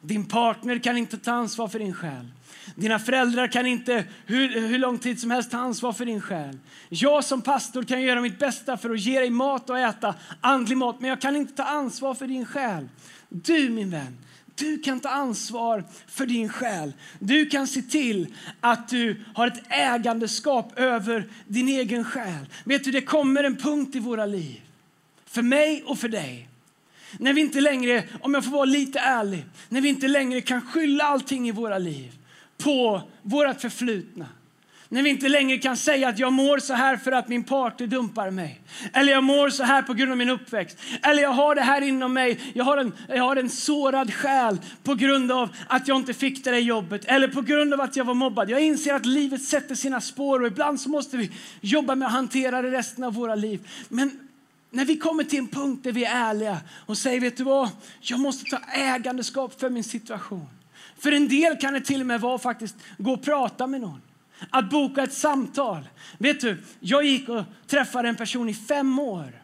Din 0.00 0.24
partner 0.24 0.78
kan 0.78 0.96
inte 0.96 1.18
ta 1.18 1.32
ansvar 1.32 1.68
för 1.68 1.78
din 1.78 1.94
själ. 1.94 2.26
Dina 2.74 2.98
föräldrar 2.98 3.46
kan 3.46 3.66
inte 3.66 4.04
hur, 4.26 4.68
hur 4.68 4.78
lång 4.78 4.98
tid 4.98 5.20
som 5.20 5.30
helst 5.30 5.50
ta 5.50 5.58
ansvar 5.58 5.92
för 5.92 6.04
din 6.04 6.20
själ. 6.20 6.58
Jag 6.88 7.24
som 7.24 7.42
pastor 7.42 7.82
kan 7.82 8.02
göra 8.02 8.20
mitt 8.20 8.38
bästa 8.38 8.76
för 8.76 8.90
att 8.90 9.00
ge 9.00 9.20
dig 9.20 9.30
mat 9.30 9.70
och 9.70 9.78
äta, 9.78 10.14
andlig 10.40 10.76
mat, 10.76 11.00
men 11.00 11.10
jag 11.10 11.20
kan 11.20 11.36
inte 11.36 11.54
ta 11.54 11.64
ansvar 11.64 12.14
för 12.14 12.26
din 12.26 12.46
själ. 12.46 12.88
Du 13.28 13.70
min 13.70 13.90
vän, 13.90 14.18
du 14.54 14.78
kan 14.78 15.00
ta 15.00 15.08
ansvar 15.08 15.84
för 16.06 16.26
din 16.26 16.48
själ. 16.48 16.92
Du 17.18 17.46
kan 17.46 17.66
se 17.66 17.82
till 17.82 18.34
att 18.60 18.88
du 18.88 19.24
har 19.34 19.46
ett 19.46 19.62
ägandeskap 19.68 20.78
över 20.78 21.28
din 21.46 21.68
egen 21.68 22.04
själ. 22.04 22.46
Vet 22.64 22.84
du, 22.84 22.90
det 22.90 23.00
kommer 23.00 23.44
en 23.44 23.56
punkt 23.56 23.96
i 23.96 23.98
våra 23.98 24.26
liv, 24.26 24.60
för 25.26 25.42
mig 25.42 25.82
och 25.86 25.98
för 25.98 26.08
dig, 26.08 26.49
när 27.18 27.32
vi 27.32 27.40
inte 27.40 27.60
längre, 27.60 28.04
om 28.20 28.34
jag 28.34 28.44
får 28.44 28.50
vara 28.50 28.64
lite 28.64 28.98
ärlig, 28.98 29.44
när 29.68 29.80
vi 29.80 29.88
inte 29.88 30.08
längre 30.08 30.40
kan 30.40 30.62
skylla 30.62 31.04
allting 31.04 31.48
i 31.48 31.52
våra 31.52 31.78
liv 31.78 32.12
på 32.58 33.02
vårt 33.22 33.60
förflutna. 33.60 34.26
När 34.92 35.02
vi 35.02 35.10
inte 35.10 35.28
längre 35.28 35.58
kan 35.58 35.76
säga 35.76 36.08
att 36.08 36.18
jag 36.18 36.32
mår 36.32 36.58
så 36.58 36.74
här 36.74 36.96
för 36.96 37.12
att 37.12 37.28
min 37.28 37.44
partner 37.44 37.86
dumpar 37.86 38.30
mig. 38.30 38.60
Eller 38.92 39.12
jag 39.12 39.24
mår 39.24 39.50
så 39.50 39.62
här 39.62 39.82
på 39.82 39.94
grund 39.94 40.10
av 40.10 40.18
min 40.18 40.30
uppväxt. 40.30 40.78
Eller 41.02 41.22
jag 41.22 41.30
har 41.30 41.54
det 41.54 41.60
här 41.60 41.80
inom 41.80 42.12
mig. 42.12 42.40
Jag 42.54 42.64
har 42.64 42.76
en, 42.76 42.92
jag 43.08 43.22
har 43.22 43.36
en 43.36 43.50
sårad 43.50 44.14
själ 44.14 44.58
på 44.82 44.94
grund 44.94 45.32
av 45.32 45.48
att 45.68 45.88
jag 45.88 45.96
inte 45.96 46.14
fick 46.14 46.44
det 46.44 46.50
där 46.50 46.58
jobbet. 46.58 47.04
Eller 47.04 47.28
på 47.28 47.42
grund 47.42 47.74
av 47.74 47.80
att 47.80 47.96
jag 47.96 48.04
var 48.04 48.14
mobbad. 48.14 48.50
Jag 48.50 48.60
inser 48.60 48.94
att 48.94 49.06
livet 49.06 49.42
sätter 49.42 49.74
sina 49.74 50.00
spår 50.00 50.40
och 50.40 50.46
ibland 50.46 50.80
så 50.80 50.88
måste 50.88 51.16
vi 51.16 51.30
jobba 51.60 51.94
med 51.94 52.06
att 52.06 52.12
hantera 52.12 52.62
det 52.62 52.70
resten 52.70 53.04
av 53.04 53.14
våra 53.14 53.34
liv. 53.34 53.68
Men 53.88 54.29
när 54.70 54.84
vi 54.84 54.96
kommer 54.96 55.24
till 55.24 55.38
en 55.38 55.48
punkt 55.48 55.84
där 55.84 55.92
vi 55.92 56.04
är 56.04 56.14
ärliga 56.14 56.60
och 56.86 56.98
säger, 56.98 57.20
vet 57.20 57.36
du 57.36 57.44
vad? 57.44 57.70
Jag 58.00 58.20
måste 58.20 58.44
ta 58.44 58.58
ägandeskap 58.72 59.60
för 59.60 59.70
min 59.70 59.84
situation. 59.84 60.48
För 60.98 61.12
en 61.12 61.28
del 61.28 61.56
kan 61.56 61.74
det 61.74 61.80
till 61.80 62.00
och 62.00 62.06
med 62.06 62.20
vara 62.20 62.38
faktiskt 62.38 62.76
gå 62.98 63.12
och 63.12 63.22
prata 63.22 63.66
med 63.66 63.80
någon. 63.80 64.00
Att 64.50 64.70
boka 64.70 65.02
ett 65.02 65.12
samtal. 65.12 65.88
Vet 66.18 66.40
du, 66.40 66.62
jag 66.80 67.04
gick 67.04 67.28
och 67.28 67.44
träffade 67.66 68.08
en 68.08 68.16
person 68.16 68.48
i 68.48 68.54
fem 68.54 68.98
år. 68.98 69.42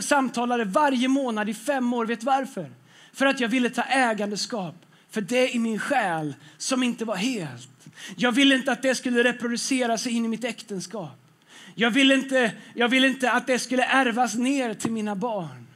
Samtalade 0.00 0.64
varje 0.64 1.08
månad 1.08 1.48
i 1.48 1.54
fem 1.54 1.92
år. 1.92 2.06
Vet 2.06 2.20
du 2.20 2.26
varför? 2.26 2.70
För 3.12 3.26
att 3.26 3.40
jag 3.40 3.48
ville 3.48 3.70
ta 3.70 3.82
ägandeskap 3.82 4.74
för 5.10 5.20
det 5.20 5.54
i 5.54 5.58
min 5.58 5.78
själ 5.78 6.34
som 6.58 6.82
inte 6.82 7.04
var 7.04 7.16
helt. 7.16 7.70
Jag 8.16 8.32
ville 8.32 8.54
inte 8.54 8.72
att 8.72 8.82
det 8.82 8.94
skulle 8.94 9.24
reproducera 9.24 9.98
sig 9.98 10.12
in 10.12 10.24
i 10.24 10.28
mitt 10.28 10.44
äktenskap. 10.44 11.19
Jag 11.74 11.90
ville 11.90 12.14
inte, 12.14 12.52
jag 12.74 12.88
vill 12.88 13.04
inte 13.04 13.32
att 13.32 13.46
det 13.46 13.58
skulle 13.58 13.84
ärvas 13.84 14.34
ner 14.34 14.74
till 14.74 14.92
mina 14.92 15.16
barn. 15.16 15.66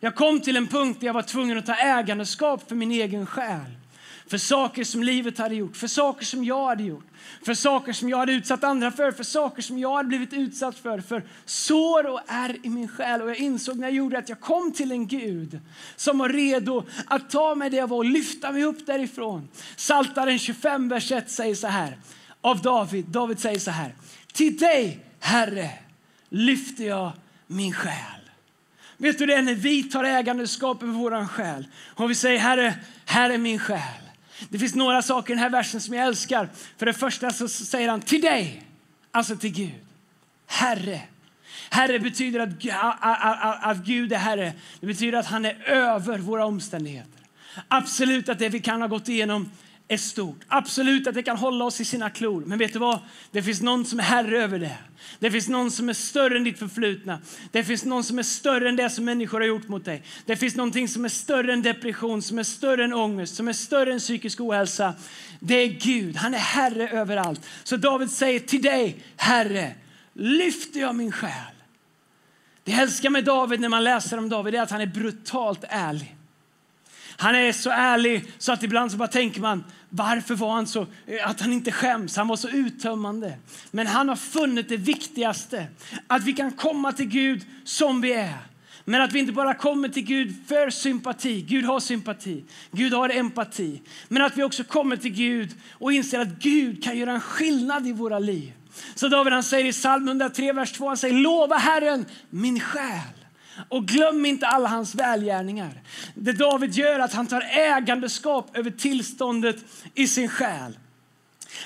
Jag 0.00 0.14
kom 0.14 0.40
till 0.40 0.56
en 0.56 0.66
punkt 0.66 1.00
där 1.00 1.06
jag 1.06 1.14
var 1.14 1.22
tvungen 1.22 1.58
att 1.58 1.66
ta 1.66 1.74
ägandeskap 1.74 2.68
för 2.68 2.76
min 2.76 2.90
egen 2.90 3.26
själ 3.26 3.78
för 4.28 4.38
saker 4.38 4.84
som 4.84 5.02
livet 5.02 5.38
hade 5.38 5.54
gjort, 5.54 5.76
för 5.76 5.86
saker 5.86 6.24
som 6.24 6.44
jag 6.44 6.66
hade 6.66 6.82
gjort, 6.82 7.04
för 7.42 7.54
saker 7.54 7.92
som 7.92 8.08
jag 8.08 8.18
hade 8.18 8.32
utsatt 8.32 8.64
andra 8.64 8.90
för, 8.90 9.12
för 9.12 9.24
saker 9.24 9.62
som 9.62 9.78
jag 9.78 9.96
hade 9.96 10.08
blivit 10.08 10.32
utsatt 10.32 10.78
för, 10.78 11.00
för 11.00 11.24
sår 11.44 12.06
och 12.06 12.20
är 12.26 12.66
i 12.66 12.68
min 12.68 12.88
själ. 12.88 13.22
Och 13.22 13.30
jag 13.30 13.36
insåg 13.36 13.78
när 13.78 13.88
jag 13.88 13.94
gjorde 13.94 14.18
att 14.18 14.28
jag 14.28 14.40
kom 14.40 14.72
till 14.72 14.92
en 14.92 15.06
Gud 15.06 15.60
som 15.96 16.18
var 16.18 16.28
redo 16.28 16.84
att 17.06 17.30
ta 17.30 17.54
mig 17.54 17.70
där 17.70 17.78
jag 17.78 17.88
var 17.88 17.96
och 17.96 18.04
lyfta 18.04 18.52
mig 18.52 18.64
upp 18.64 18.86
därifrån. 18.86 19.48
Saltaren 19.76 20.38
25, 20.38 20.88
vers 20.88 21.12
1 21.12 21.30
säger 21.30 21.54
så 21.54 21.66
här, 21.66 21.98
av 22.40 22.62
David. 22.62 23.04
David 23.04 23.38
säger 23.38 23.58
så 23.58 23.70
här, 23.70 23.94
till 24.32 24.56
dig, 24.56 25.07
Herre, 25.20 25.70
lyfter 26.28 26.84
jag 26.84 27.12
min 27.46 27.72
själ. 27.72 28.18
Vet 28.96 29.18
du 29.18 29.26
det, 29.26 29.42
när 29.42 29.54
vi 29.54 29.82
tar 29.82 30.04
ägandeskap 30.04 30.82
över 30.82 30.92
vår 30.92 31.26
själ 31.26 31.66
och 31.94 32.10
vi 32.10 32.14
säger 32.14 32.38
Herre, 32.38 32.74
här 33.04 33.30
är 33.30 33.38
min 33.38 33.58
själ. 33.58 34.02
Det 34.48 34.58
finns 34.58 34.74
några 34.74 35.02
saker 35.02 35.32
i 35.32 35.36
den 35.36 35.42
här 35.42 35.50
versen 35.50 35.80
som 35.80 35.94
jag 35.94 36.06
älskar. 36.06 36.48
För 36.76 36.86
det 36.86 36.92
första 36.92 37.30
så 37.30 37.48
säger 37.48 37.88
han 37.88 38.00
till 38.00 38.20
dig, 38.20 38.62
alltså 39.10 39.36
till 39.36 39.52
Gud. 39.52 39.74
Herre. 40.46 41.00
Herre 41.70 41.98
betyder 41.98 42.40
att, 42.40 42.50
att, 43.00 43.64
att 43.64 43.76
Gud 43.76 44.12
är 44.12 44.16
Herre. 44.16 44.52
Det 44.80 44.86
betyder 44.86 45.18
att 45.18 45.26
han 45.26 45.44
är 45.44 45.62
över 45.64 46.18
våra 46.18 46.46
omständigheter. 46.46 47.20
Absolut 47.68 48.28
att 48.28 48.38
det 48.38 48.48
vi 48.48 48.60
kan 48.60 48.80
ha 48.80 48.88
gått 48.88 49.08
igenom 49.08 49.50
är 49.88 49.96
stort. 49.96 50.40
Absolut 50.48 51.06
att 51.06 51.14
det 51.14 51.22
kan 51.22 51.36
hålla 51.36 51.64
oss 51.64 51.80
i 51.80 51.84
sina 51.84 52.10
klor. 52.10 52.44
Men 52.46 52.58
vet 52.58 52.72
du 52.72 52.78
vad? 52.78 52.98
Det 53.30 53.42
finns 53.42 53.60
någon 53.60 53.84
som 53.84 53.98
är 53.98 54.02
herre 54.02 54.42
över 54.42 54.58
det. 54.58 54.76
Det 55.18 55.30
finns 55.30 55.48
någon 55.48 55.70
som 55.70 55.88
är 55.88 55.92
större 55.92 56.36
än 56.36 56.44
ditt 56.44 56.58
förflutna. 56.58 57.18
Det 57.52 57.64
finns 57.64 57.84
någon 57.84 58.04
som 58.04 58.18
är 58.18 58.22
större 58.22 58.68
än 58.68 58.76
det 58.76 58.90
som 58.90 59.04
människor 59.04 59.40
har 59.40 59.46
gjort 59.46 59.68
mot 59.68 59.84
dig. 59.84 60.02
Det 60.26 60.36
finns 60.36 60.56
någonting 60.56 60.88
som 60.88 61.04
är 61.04 61.08
större 61.08 61.52
än 61.52 61.62
depression, 61.62 62.22
som 62.22 62.38
är 62.38 62.42
större 62.42 62.84
än 62.84 62.92
ångest, 62.92 63.34
som 63.34 63.48
är 63.48 63.52
större 63.52 63.92
än 63.92 63.98
psykisk 63.98 64.40
ohälsa. 64.40 64.94
Det 65.40 65.54
är 65.54 65.68
Gud. 65.68 66.16
Han 66.16 66.34
är 66.34 66.38
herre 66.38 66.88
över 66.88 67.16
allt. 67.16 67.46
Så 67.64 67.76
David 67.76 68.10
säger 68.10 68.40
till 68.40 68.62
dig, 68.62 69.04
Herre, 69.16 69.74
lyfter 70.12 70.80
jag 70.80 70.94
min 70.94 71.12
själ. 71.12 71.30
Det 72.64 72.72
jag 72.72 72.80
älskar 72.80 73.10
med 73.10 73.24
David 73.24 73.60
när 73.60 73.68
man 73.68 73.84
läser 73.84 74.18
om 74.18 74.28
David 74.28 74.54
är 74.54 74.62
att 74.62 74.70
han 74.70 74.80
är 74.80 74.86
brutalt 74.86 75.64
ärlig. 75.68 76.17
Han 77.20 77.34
är 77.34 77.52
så 77.52 77.70
ärlig 77.70 78.32
så 78.38 78.52
att 78.52 78.62
ibland 78.62 78.90
så 78.90 78.96
bara 78.96 79.08
tänker 79.08 79.40
man 79.40 79.64
varför 79.88 80.34
var 80.34 80.52
han 80.52 80.66
så, 80.66 80.86
eh, 81.06 81.30
att 81.30 81.40
han 81.40 81.52
inte 81.52 81.72
skäms. 81.72 82.16
Han 82.16 82.28
var 82.28 82.36
så 82.36 82.48
uttömmande. 82.48 83.34
Men 83.70 83.86
han 83.86 84.08
har 84.08 84.16
funnit 84.16 84.68
det 84.68 84.76
viktigaste, 84.76 85.66
att 86.06 86.24
vi 86.24 86.32
kan 86.32 86.52
komma 86.52 86.92
till 86.92 87.08
Gud 87.08 87.42
som 87.64 88.00
vi 88.00 88.12
är. 88.12 88.38
Men 88.84 89.02
att 89.02 89.12
vi 89.12 89.18
inte 89.18 89.32
bara 89.32 89.54
kommer 89.54 89.88
till 89.88 90.04
Gud 90.04 90.34
för 90.48 90.70
sympati. 90.70 91.40
Gud 91.40 91.64
har 91.64 91.80
sympati. 91.80 92.44
Gud 92.70 92.92
har 92.92 93.08
empati. 93.08 93.82
Men 94.08 94.22
att 94.22 94.36
vi 94.36 94.42
också 94.42 94.64
kommer 94.64 94.96
till 94.96 95.12
Gud 95.12 95.50
och 95.72 95.92
inser 95.92 96.20
att 96.20 96.28
Gud 96.28 96.84
kan 96.84 96.98
göra 96.98 97.12
en 97.12 97.20
skillnad 97.20 97.86
i 97.86 97.92
våra 97.92 98.18
liv. 98.18 98.52
Så 98.94 99.08
David 99.08 99.32
han 99.32 99.42
säger 99.42 99.66
i 99.66 99.72
psalm 99.72 100.08
103, 100.08 100.52
vers 100.52 100.72
2, 100.72 100.88
han 100.88 100.96
säger 100.96 101.14
lova 101.14 101.56
Herren 101.56 102.04
min 102.30 102.60
själ 102.60 103.27
och 103.68 103.86
glöm 103.86 104.26
inte 104.26 104.46
alla 104.46 104.68
hans 104.68 104.94
välgärningar. 104.94 105.82
Det 106.14 106.32
David 106.32 106.74
gör 106.74 106.94
är 106.94 106.98
att 106.98 107.14
han 107.14 107.26
tar 107.26 107.40
ägandeskap 107.40 108.56
över 108.56 108.70
tillståndet 108.70 109.56
i 109.94 110.08
sin 110.08 110.28
själ. 110.28 110.78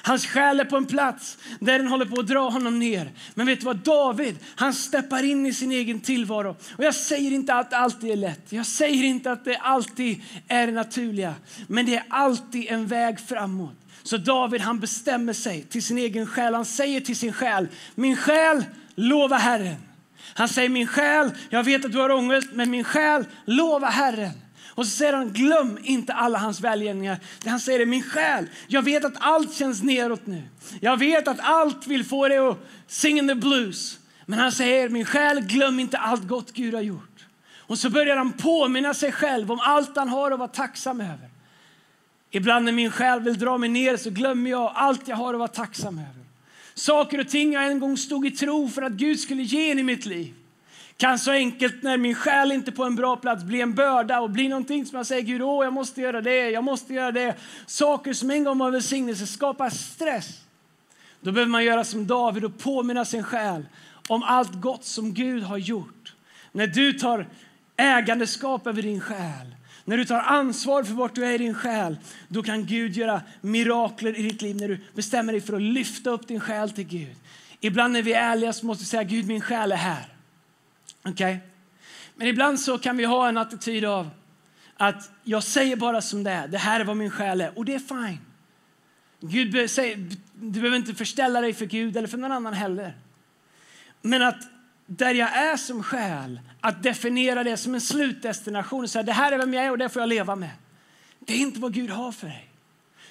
Hans 0.03 0.27
själ 0.27 0.61
är 0.61 0.65
på 0.65 0.77
en 0.77 0.87
plats 0.87 1.39
där 1.61 1.79
den 1.79 1.89
håller 1.89 2.07
på 2.07 2.21
att 2.21 2.27
dra 2.27 2.51
honom 2.51 2.79
ner. 2.79 3.13
Men 3.35 3.47
vet 3.47 3.61
du 3.61 3.67
vad? 3.67 3.77
David, 3.77 4.39
han 4.55 4.75
steppar 4.75 5.23
in 5.23 5.47
i 5.47 5.53
sin 5.53 5.73
egen 5.73 6.01
tillvaro. 6.01 6.57
Och 6.77 6.85
jag 6.85 6.95
säger 6.95 7.31
inte 7.31 7.55
att 7.55 7.71
det 7.71 7.77
alltid 7.77 8.11
är 8.11 8.17
lätt. 8.17 8.53
Jag 8.53 8.67
säger 8.67 9.05
inte 9.05 9.33
att 9.33 9.45
det 9.45 9.57
alltid 9.57 10.23
är 10.49 10.67
det 10.67 10.73
naturliga. 10.73 11.35
Men 11.67 11.87
det 11.87 11.97
är 11.97 12.05
alltid 12.09 12.67
en 12.69 12.87
väg 12.87 13.21
framåt. 13.21 13.77
Så 14.03 14.17
David 14.17 14.61
han 14.61 14.81
bestämmer 14.81 15.33
sig 15.33 15.63
till 15.63 15.83
sin 15.83 15.99
egen 15.99 16.27
själ. 16.27 16.55
Han 16.55 16.65
säger 16.65 17.01
till 17.01 17.17
sin 17.17 17.33
själ, 17.33 17.69
min 17.95 18.17
själ, 18.17 18.65
lova 18.95 19.37
Herren. 19.37 19.92
Han 20.35 20.49
säger, 20.49 20.69
min 20.69 20.87
själ, 20.87 21.31
jag 21.51 21.65
vet 21.65 21.85
att 21.85 21.93
du 21.93 21.99
har 21.99 22.11
ångest, 22.11 22.49
men 22.53 22.71
min 22.71 22.85
själ, 22.85 23.25
lova 23.45 23.87
Herren. 23.87 24.33
Och 24.75 24.87
så 24.87 24.91
säger 24.91 25.13
han, 25.13 25.33
glöm 25.33 25.79
inte 25.83 26.13
alla 26.13 26.39
hans 26.39 26.61
välgärningar. 26.61 27.19
Han 27.47 27.61
säger 27.61 27.87
min 27.87 28.03
själ, 28.03 28.47
jag 28.67 28.83
vet 28.83 29.05
att 29.05 29.15
allt 29.19 29.55
känns 29.55 29.83
neråt 29.83 30.27
nu. 30.27 30.43
Jag 30.81 30.97
vet 30.97 31.29
att 31.29 31.41
allt 31.41 31.87
vill 31.87 32.05
få 32.05 32.29
dig 32.29 32.39
att 32.39 32.59
sing 32.87 33.19
in 33.19 33.29
the 33.29 33.35
blues. 33.35 33.99
Men 34.27 34.39
han 34.39 34.53
säger, 34.53 34.89
min 34.89 35.05
själ, 35.05 35.41
glöm 35.41 35.81
inte 35.81 35.99
allt 35.99 36.29
gott 36.29 36.53
Gud 36.53 36.75
har 36.75 36.81
gjort. 36.81 37.27
Och 37.59 37.79
så 37.79 37.91
börjar 37.91 38.17
han 38.17 38.33
påminna 38.33 38.95
sig 38.95 39.13
själv 39.13 39.53
om 39.53 39.61
allt 39.61 39.97
han 39.97 40.09
har 40.09 40.31
att 40.31 40.39
vara 40.39 40.49
tacksam 40.49 41.01
över. 41.01 41.31
Ibland 42.31 42.65
när 42.65 42.73
min 42.73 42.91
själ 42.91 43.21
vill 43.21 43.39
dra 43.39 43.59
mig 43.59 43.69
ner 43.69 43.97
så 43.97 44.11
glömmer 44.11 44.51
jag 44.51 44.73
allt 44.75 45.09
jag 45.09 45.17
har 45.17 45.35
att 45.35 45.39
vara 45.39 45.49
tacksam 45.49 45.99
över. 45.99 46.22
Saker 46.83 47.21
och 47.21 47.29
ting 47.29 47.53
jag 47.53 47.67
en 47.67 47.81
gång 47.81 47.97
stod 47.97 48.27
i 48.27 48.31
tro 48.31 48.69
för 48.69 48.83
att 48.83 48.93
Gud 48.93 49.21
skulle 49.21 49.43
ge 49.43 49.71
in 49.71 49.79
i 49.79 49.83
mitt 49.83 50.07
liv 50.07 50.35
kan 50.97 51.19
så 51.19 51.31
enkelt 51.31 51.83
när 51.83 51.97
min 51.97 52.15
själ 52.15 52.53
inte 52.53 52.73
på 52.73 52.85
en 52.85 52.97
bra 52.97 53.17
plats 53.17 53.45
bli 53.45 53.61
en 53.61 53.75
börda 53.75 54.21
och 54.21 54.31
bli 54.31 54.49
någonting 54.49 54.87
som 54.87 54.97
jag 54.97 55.07
säger 55.07 55.23
Gud, 55.23 55.43
åh, 55.43 55.65
jag 55.65 55.73
måste 55.73 56.01
göra 56.01 56.21
det, 56.21 56.51
jag 56.51 56.65
måste 56.65 56.95
göra 56.95 57.13
det. 57.13 57.35
Saker 57.67 58.13
som 58.13 58.31
en 58.31 58.45
gång 58.45 58.59
var 58.59 58.71
välsignelse 58.71 59.27
skapar 59.27 59.71
stress. 59.71 60.41
Då 61.21 61.33
behöver 61.33 61.51
man 61.51 61.65
göra 61.65 61.85
som 61.85 62.07
David 62.07 62.45
och 62.45 62.59
påminna 62.59 63.05
sin 63.05 63.23
själ 63.23 63.67
om 64.09 64.23
allt 64.23 64.61
gott 64.61 64.85
som 64.85 65.15
Gud 65.15 65.43
har 65.43 65.59
gjort. 65.59 66.15
När 66.53 66.67
du 66.67 66.93
tar 66.93 67.29
ägandeskap 67.77 68.67
över 68.67 68.83
din 68.83 69.01
själ, 69.01 69.55
när 69.85 69.97
du 69.97 70.05
tar 70.05 70.21
ansvar 70.21 70.83
för 70.83 70.95
vart 70.95 71.15
du 71.15 71.25
är 71.25 71.33
i 71.33 71.39
din 71.39 71.55
själ, 71.55 71.97
då 72.29 72.43
kan 72.43 72.67
Gud 72.67 72.97
göra 72.97 73.23
mirakler 73.41 74.19
i 74.19 74.23
ditt 74.23 74.43
liv 74.43 74.57
när 74.57 74.69
du 74.69 74.81
bestämmer 74.95 75.33
dig 75.33 75.41
för 75.41 75.57
att 75.57 75.63
lyfta 75.63 76.11
upp 76.11 76.29
din 76.29 76.41
själ 76.41 76.71
till 76.71 76.85
Gud. 76.85 77.17
Ibland 77.61 77.93
när 77.93 78.03
vi 78.03 78.13
är 78.13 78.31
ärliga 78.31 78.53
så 78.53 78.67
måste 78.67 78.83
vi 78.83 78.87
säga 78.87 79.03
Gud 79.03 79.27
min 79.27 79.41
själ 79.41 79.73
är 79.73 79.77
här. 79.77 80.07
Okay? 81.05 81.37
Men 82.15 82.27
ibland 82.27 82.61
så 82.61 82.79
kan 82.79 82.97
vi 82.97 83.05
ha 83.05 83.29
en 83.29 83.37
attityd 83.37 83.85
av 83.85 84.11
att 84.77 85.11
jag 85.25 85.43
säger 85.43 85.77
bara 85.77 86.01
som 86.01 86.25
det 86.25 86.31
är. 86.31 86.49
Det 86.49 86.59
här 86.59 86.81
är 86.81 86.85
vad 86.85 86.97
min 86.97 87.11
själ 87.11 87.41
är 87.41 87.59
och 87.59 87.65
det 87.65 87.75
är 87.75 87.79
fine. 87.79 88.19
Gud 89.21 89.71
säger, 89.71 89.97
du 90.35 90.61
behöver 90.61 90.77
inte 90.77 90.95
förställa 90.95 91.41
dig 91.41 91.55
för 91.55 91.67
Gud 91.67 91.97
eller 91.97 92.09
för 92.09 92.19
någon 92.19 92.33
annan 92.33 92.55
heller. 92.55 92.95
Men 94.03 94.23
att 94.23 94.43
där 94.87 95.15
jag 95.15 95.37
är 95.37 95.57
som 95.57 95.83
själ, 95.83 96.41
att 96.61 96.83
definiera 96.83 97.45
det 97.45 97.57
som 97.57 97.75
en 97.75 97.81
slutdestination. 97.81 98.89
Så 98.89 98.99
här, 98.99 99.05
det 99.05 99.13
här 99.13 99.33
är 99.33 99.39
vem 99.39 99.55
jag 99.55 99.65
är 99.65 99.71
och 99.71 99.79
det 99.79 99.89
får 99.89 100.03
jag 100.03 100.09
leva 100.09 100.37
med. 100.37 100.51
Det 101.19 101.33
är 101.33 101.39
inte 101.39 101.61
vad 101.61 101.75
Gud 101.75 101.91
har 101.91 102.13
för 102.13 102.27
dig. 102.27 102.52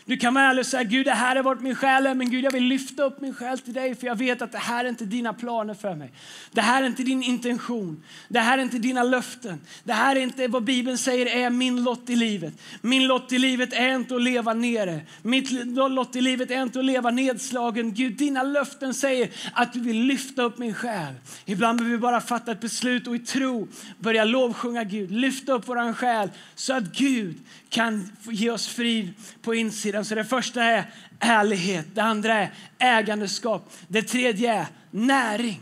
Du 0.05 0.17
kan 0.17 0.33
vara 0.33 0.45
ärlig 0.45 0.59
och 0.59 0.65
säga 0.65 0.83
Gud, 0.83 1.05
det 1.05 1.11
här 1.11 1.35
har 1.35 1.43
varit 1.43 1.61
min 1.61 1.75
själ 1.75 2.15
men 2.15 2.29
Gud, 2.29 2.43
jag 2.43 2.51
vill 2.51 2.63
lyfta 2.63 3.03
upp 3.03 3.21
min 3.21 3.33
själ 3.33 3.59
till 3.59 3.73
dig 3.73 3.95
för 3.95 4.07
jag 4.07 4.15
vet 4.15 4.41
att 4.41 4.51
det 4.51 4.57
här 4.57 4.85
är 4.85 4.89
inte 4.89 5.05
dina 5.05 5.33
planer 5.33 5.73
för 5.73 5.95
mig. 5.95 6.11
Det 6.51 6.61
här 6.61 6.83
är 6.83 6.87
inte 6.87 7.03
din 7.03 7.23
intention. 7.23 8.03
Det 8.27 8.39
här 8.39 8.57
är 8.57 8.61
inte 8.61 8.77
dina 8.77 9.03
löften. 9.03 9.61
Det 9.83 9.93
här 9.93 10.15
är 10.15 10.19
inte 10.19 10.47
vad 10.47 10.63
Bibeln 10.63 10.97
säger 10.97 11.25
är 11.25 11.49
min 11.49 11.83
lott 11.83 12.09
i 12.09 12.15
livet. 12.15 12.53
Min 12.81 13.07
lott 13.07 13.31
i 13.31 13.37
livet 13.37 13.73
är 13.73 13.95
inte 13.95 14.15
att 14.15 14.21
leva 14.21 14.53
nere. 14.53 15.01
Mitt 15.21 15.51
lott 15.91 16.15
i 16.15 16.21
livet 16.21 16.51
är 16.51 16.61
inte 16.61 16.79
att 16.79 16.85
leva 16.85 17.11
nedslagen. 17.11 17.93
Gud, 17.93 18.17
dina 18.17 18.43
löften 18.43 18.93
säger 18.93 19.29
att 19.53 19.73
du 19.73 19.79
vill 19.79 20.01
lyfta 20.01 20.43
upp 20.43 20.57
min 20.57 20.73
själ. 20.73 21.13
Ibland 21.45 21.77
behöver 21.77 21.97
vi 21.97 22.01
bara 22.01 22.21
fatta 22.21 22.51
ett 22.51 22.61
beslut 22.61 23.07
och 23.07 23.15
i 23.15 23.19
tro 23.19 23.67
börja 23.97 24.23
lovsjunga 24.23 24.83
Gud, 24.83 25.11
lyfta 25.11 25.53
upp 25.53 25.67
våran 25.67 25.93
själ 25.93 26.29
så 26.55 26.73
att 26.73 26.83
Gud 26.83 27.35
kan 27.71 28.11
ge 28.23 28.49
oss 28.49 28.67
frid 28.67 29.13
på 29.41 29.55
insidan. 29.55 30.05
Så 30.05 30.15
det 30.15 30.25
första 30.25 30.63
är 30.63 30.85
ärlighet, 31.19 31.85
det 31.93 32.01
andra 32.03 32.33
är 32.33 32.51
ägandeskap, 32.79 33.73
det 33.87 34.03
tredje 34.03 34.53
är 34.53 34.67
näring. 34.91 35.61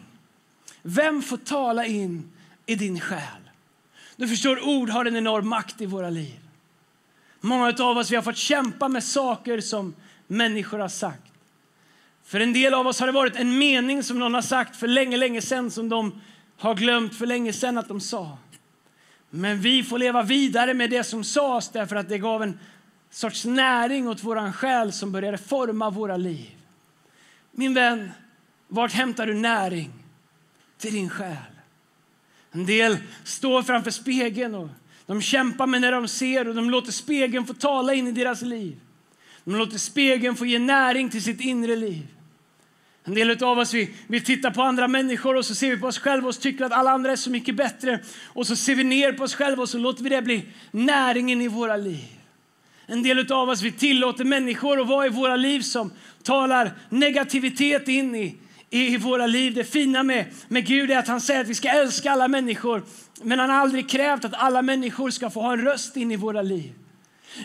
Vem 0.82 1.22
får 1.22 1.38
tala 1.38 1.86
in 1.86 2.32
i 2.66 2.76
din 2.76 3.00
själ? 3.00 3.20
Du 4.16 4.28
förstår, 4.28 4.68
ord 4.68 4.90
har 4.90 5.06
en 5.06 5.16
enorm 5.16 5.48
makt 5.48 5.82
i 5.82 5.86
våra 5.86 6.10
liv. 6.10 6.40
Många 7.42 7.74
av 7.80 7.98
oss 7.98 8.12
vi 8.12 8.16
har 8.16 8.24
fått 8.24 8.38
kämpa 8.38 8.88
med 8.88 9.04
saker 9.04 9.62
som 9.62 9.94
människor 10.28 10.80
har 10.80 10.90
sagt. 10.90 11.32
För 12.26 12.40
en 12.40 12.54
del 12.54 12.74
av 12.74 12.88
oss 12.88 13.00
har 13.00 13.08
det 13.08 13.14
varit 13.14 13.36
en 13.36 13.58
mening 13.58 14.04
som 14.04 14.20
någon 14.20 14.34
har 14.34 14.42
sagt 14.42 14.76
för 14.76 14.88
länge, 14.88 15.18
länge 15.18 15.42
sedan 15.42 15.72
som 15.72 15.90
de 15.90 16.22
har 16.58 16.76
glömt 16.76 17.16
för 17.16 17.26
länge 17.26 17.54
sedan 17.54 17.78
att 17.78 17.88
de 17.88 18.02
sa. 18.02 18.38
Men 19.30 19.62
vi 19.62 19.84
får 19.84 19.98
leva 19.98 20.24
vidare 20.24 20.74
med 20.74 20.90
det 20.90 21.04
som 21.04 21.24
sades 21.24 21.70
därför 21.70 21.96
att 21.96 22.10
det 22.10 22.18
gav 22.18 22.44
en 22.44 22.60
sorts 23.10 23.46
näring 23.46 24.08
åt 24.08 24.24
vår 24.24 24.52
själ 24.52 24.92
som 24.92 25.12
började 25.12 25.38
forma 25.38 25.90
våra 25.90 26.18
liv. 26.18 26.56
Min 27.52 27.74
vän, 27.74 28.12
vart 28.68 28.92
hämtar 28.92 29.28
du 29.28 29.34
näring 29.34 29.92
till 30.78 30.94
din 30.94 31.10
själ? 31.10 31.36
En 32.52 32.66
del 32.66 32.98
står 33.24 33.64
framför 33.64 33.92
spegeln 33.92 34.56
och 34.56 34.70
de 35.06 35.22
kämpar 35.22 35.68
med 35.68 35.82
när 35.82 35.92
de 35.92 36.08
ser 36.08 36.48
och 36.48 36.56
de 36.56 36.70
låter 36.70 36.92
spegeln 36.92 37.46
få 37.46 37.54
tala 37.54 37.94
in 37.94 38.08
i 38.08 38.12
deras 38.12 38.42
liv. 38.42 38.80
De 39.44 39.56
låter 39.56 39.78
spegeln 39.78 40.36
få 40.36 40.46
ge 40.46 40.60
näring 40.60 41.10
till 41.10 41.24
sitt 41.24 41.42
inre 41.42 41.76
liv. 41.76 42.08
En 43.10 43.16
del 43.16 43.44
av 43.44 43.60
oss 43.60 43.74
vi, 43.74 43.90
vi 44.08 44.22
tittar 44.22 44.52
på 44.52 44.62
andra 44.62 44.88
människor 44.88 45.36
och 45.36 45.46
så 45.46 45.56
ser 45.56 45.70
vi 45.70 45.78
på 45.78 45.88
oss 45.88 46.00
själva 46.00 46.30
och 46.30 46.40
tycker 46.40 46.66
att 46.66 46.72
alla 46.72 46.92
andra 46.92 47.12
är 47.12 47.16
så 47.16 47.30
mycket 47.30 47.56
bättre. 47.56 48.00
Och 48.26 48.48
så 48.48 48.56
ser 48.56 48.76
vi 48.76 48.84
ner 48.84 49.14
på 49.14 49.24
oss 49.24 49.36
själva 49.36 49.62
och 49.62 49.70
så 49.70 49.78
låter 49.78 50.04
vi 50.04 50.10
det 50.10 50.22
bli 50.22 50.46
näringen 50.72 51.42
i 51.42 51.48
våra 51.48 51.78
liv. 51.78 52.06
En 52.86 53.04
del 53.04 53.32
av 53.32 53.50
oss 53.50 53.62
vi 53.62 53.72
tillåter 53.72 54.24
människor 54.24 54.82
att 54.82 54.88
vara 54.88 55.06
i 55.06 55.10
våra 55.10 55.36
liv 55.36 55.62
som 55.62 55.92
talar 56.24 56.72
negativitet 56.90 57.88
in 57.88 58.16
i, 58.16 58.38
i 58.70 58.98
våra 58.98 59.28
liv. 59.28 59.54
Det 59.54 59.64
fina 59.64 60.04
med, 60.04 60.26
med 60.48 60.66
Gud 60.66 60.92
är 60.92 60.98
att 60.98 61.08
han 61.08 61.22
säger 61.22 61.42
att 61.42 61.50
vi 61.50 61.56
ska 61.56 61.70
älska 61.70 62.12
alla 62.12 62.28
människor. 62.28 62.84
Men 63.22 63.40
han 63.40 63.50
har 63.50 63.58
aldrig 63.58 63.90
krävt 63.90 64.26
att 64.26 64.34
alla 64.34 64.62
människor 64.62 65.10
ska 65.10 65.30
få 65.30 65.42
ha 65.42 65.54
en 65.54 65.62
röst 65.62 65.98
in 65.98 66.12
i 66.12 66.16
våra 66.16 66.42
liv. 66.42 66.74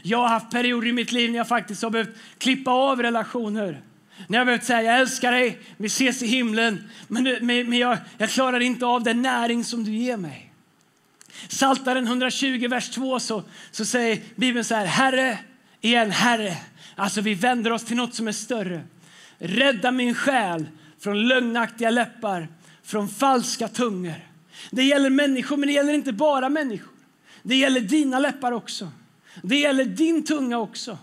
Jag 0.03 0.19
har 0.19 0.29
haft 0.29 0.51
perioder 0.51 0.89
i 0.89 0.93
mitt 0.93 1.13
liv 1.13 1.31
när 1.31 1.39
jag 1.39 1.49
faktiskt 1.49 1.83
har 1.83 1.91
behövt 1.91 2.17
klippa 2.39 2.71
av 2.71 3.03
relationer 3.03 3.83
när 4.29 4.39
jag 4.39 4.47
behövt 4.47 4.65
säga 4.65 4.83
jag 4.83 5.01
älskar 5.01 5.33
dig, 5.33 5.59
vi 5.77 5.87
ses 5.87 6.23
i 6.23 6.27
himlen, 6.27 6.91
men, 7.09 7.23
men, 7.23 7.69
men 7.69 7.79
jag, 7.79 7.99
jag 8.19 8.31
klarar 8.31 8.61
inte 8.61 8.87
av 8.87 9.03
den 9.03 9.23
näring 9.23 9.65
som 9.65 9.85
du 9.85 9.93
ger 9.93 10.17
mig. 10.17 10.51
Saltaren 11.49 12.07
120, 12.07 12.69
vers 12.69 12.91
2 12.91 13.21
så, 13.21 13.43
så 13.71 13.85
säger 13.85 14.19
Bibeln 14.37 14.65
så 14.65 14.75
här, 14.75 14.87
Herre, 14.87 15.39
igen 15.81 16.11
Herre. 16.11 16.57
Alltså 16.97 17.21
vi 17.21 17.35
vänder 17.35 17.73
oss 17.73 17.85
till 17.85 17.97
något 17.97 18.15
som 18.15 18.29
är 18.29 18.33
större. 18.33 18.83
Rädda 19.39 19.91
min 19.91 20.15
själ 20.15 20.67
från 21.01 21.29
lögnaktiga 21.29 21.91
läppar, 21.91 22.49
från 22.83 23.09
falska 23.09 23.69
tungor. 23.69 24.29
Det 24.71 24.85
gäller 24.85 25.11
människor, 25.11 25.57
men 25.57 25.67
det 25.67 25.73
gäller 25.73 25.93
inte 25.93 26.13
bara 26.13 26.49
människor. 26.49 26.93
Det 27.43 27.57
gäller 27.57 27.81
dina 27.81 28.19
läppar 28.19 28.53
också. 28.53 28.91
Det 29.43 29.57
gäller 29.57 29.85
din 29.85 30.25
tunga 30.25 30.59
också. 30.59 30.99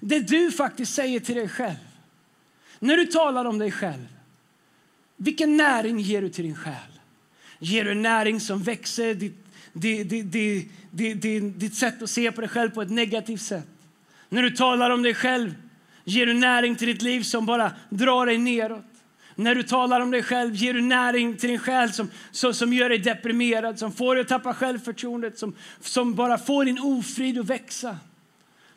Det 0.00 0.18
du 0.18 0.52
faktiskt 0.52 0.94
säger 0.94 1.20
till 1.20 1.34
dig 1.34 1.48
själv. 1.48 1.87
När 2.78 2.96
du 2.96 3.06
talar 3.06 3.44
om 3.44 3.58
dig 3.58 3.70
själv, 3.70 4.06
vilken 5.16 5.56
näring 5.56 5.98
ger 5.98 6.22
du 6.22 6.28
till 6.28 6.44
din 6.44 6.56
själ? 6.56 6.74
Ger 7.58 7.84
du 7.84 7.94
näring 7.94 8.40
som 8.40 8.62
växer 8.62 9.14
ditt, 9.14 9.46
ditt, 9.72 10.08
ditt, 10.10 10.32
ditt, 10.90 11.60
ditt 11.60 11.74
sätt 11.74 12.02
att 12.02 12.10
se 12.10 12.32
på 12.32 12.40
dig 12.40 12.50
själv 12.50 12.70
på 12.70 12.82
ett 12.82 12.90
negativt 12.90 13.42
sätt? 13.42 13.66
När 14.28 14.42
du 14.42 14.50
talar 14.50 14.90
om 14.90 15.02
dig 15.02 15.14
själv, 15.14 15.54
ger 16.04 16.26
du 16.26 16.34
näring 16.34 16.76
till 16.76 16.86
ditt 16.88 17.02
liv 17.02 17.22
som 17.22 17.46
bara 17.46 17.72
drar 17.90 18.26
dig 18.26 18.38
neråt? 18.38 18.84
När 19.34 19.54
du 19.54 19.62
talar 19.62 20.00
om 20.00 20.10
dig 20.10 20.22
själv 20.22 20.54
ger 20.54 20.74
du 20.74 20.80
näring 20.80 21.36
till 21.36 21.48
din 21.48 21.58
själ 21.58 21.92
som, 21.92 22.10
som, 22.30 22.54
som 22.54 22.72
gör 22.72 22.88
dig 22.88 22.98
deprimerad, 22.98 23.78
som 23.78 23.92
får 23.92 24.14
dig 24.14 24.22
att 24.22 24.28
tappa 24.28 24.54
självförtroendet, 24.54 25.38
som, 25.38 25.54
som 25.80 26.14
bara 26.14 26.38
får 26.38 26.64
din 26.64 26.78
ofrid 26.78 27.38
att 27.38 27.46
växa 27.46 27.98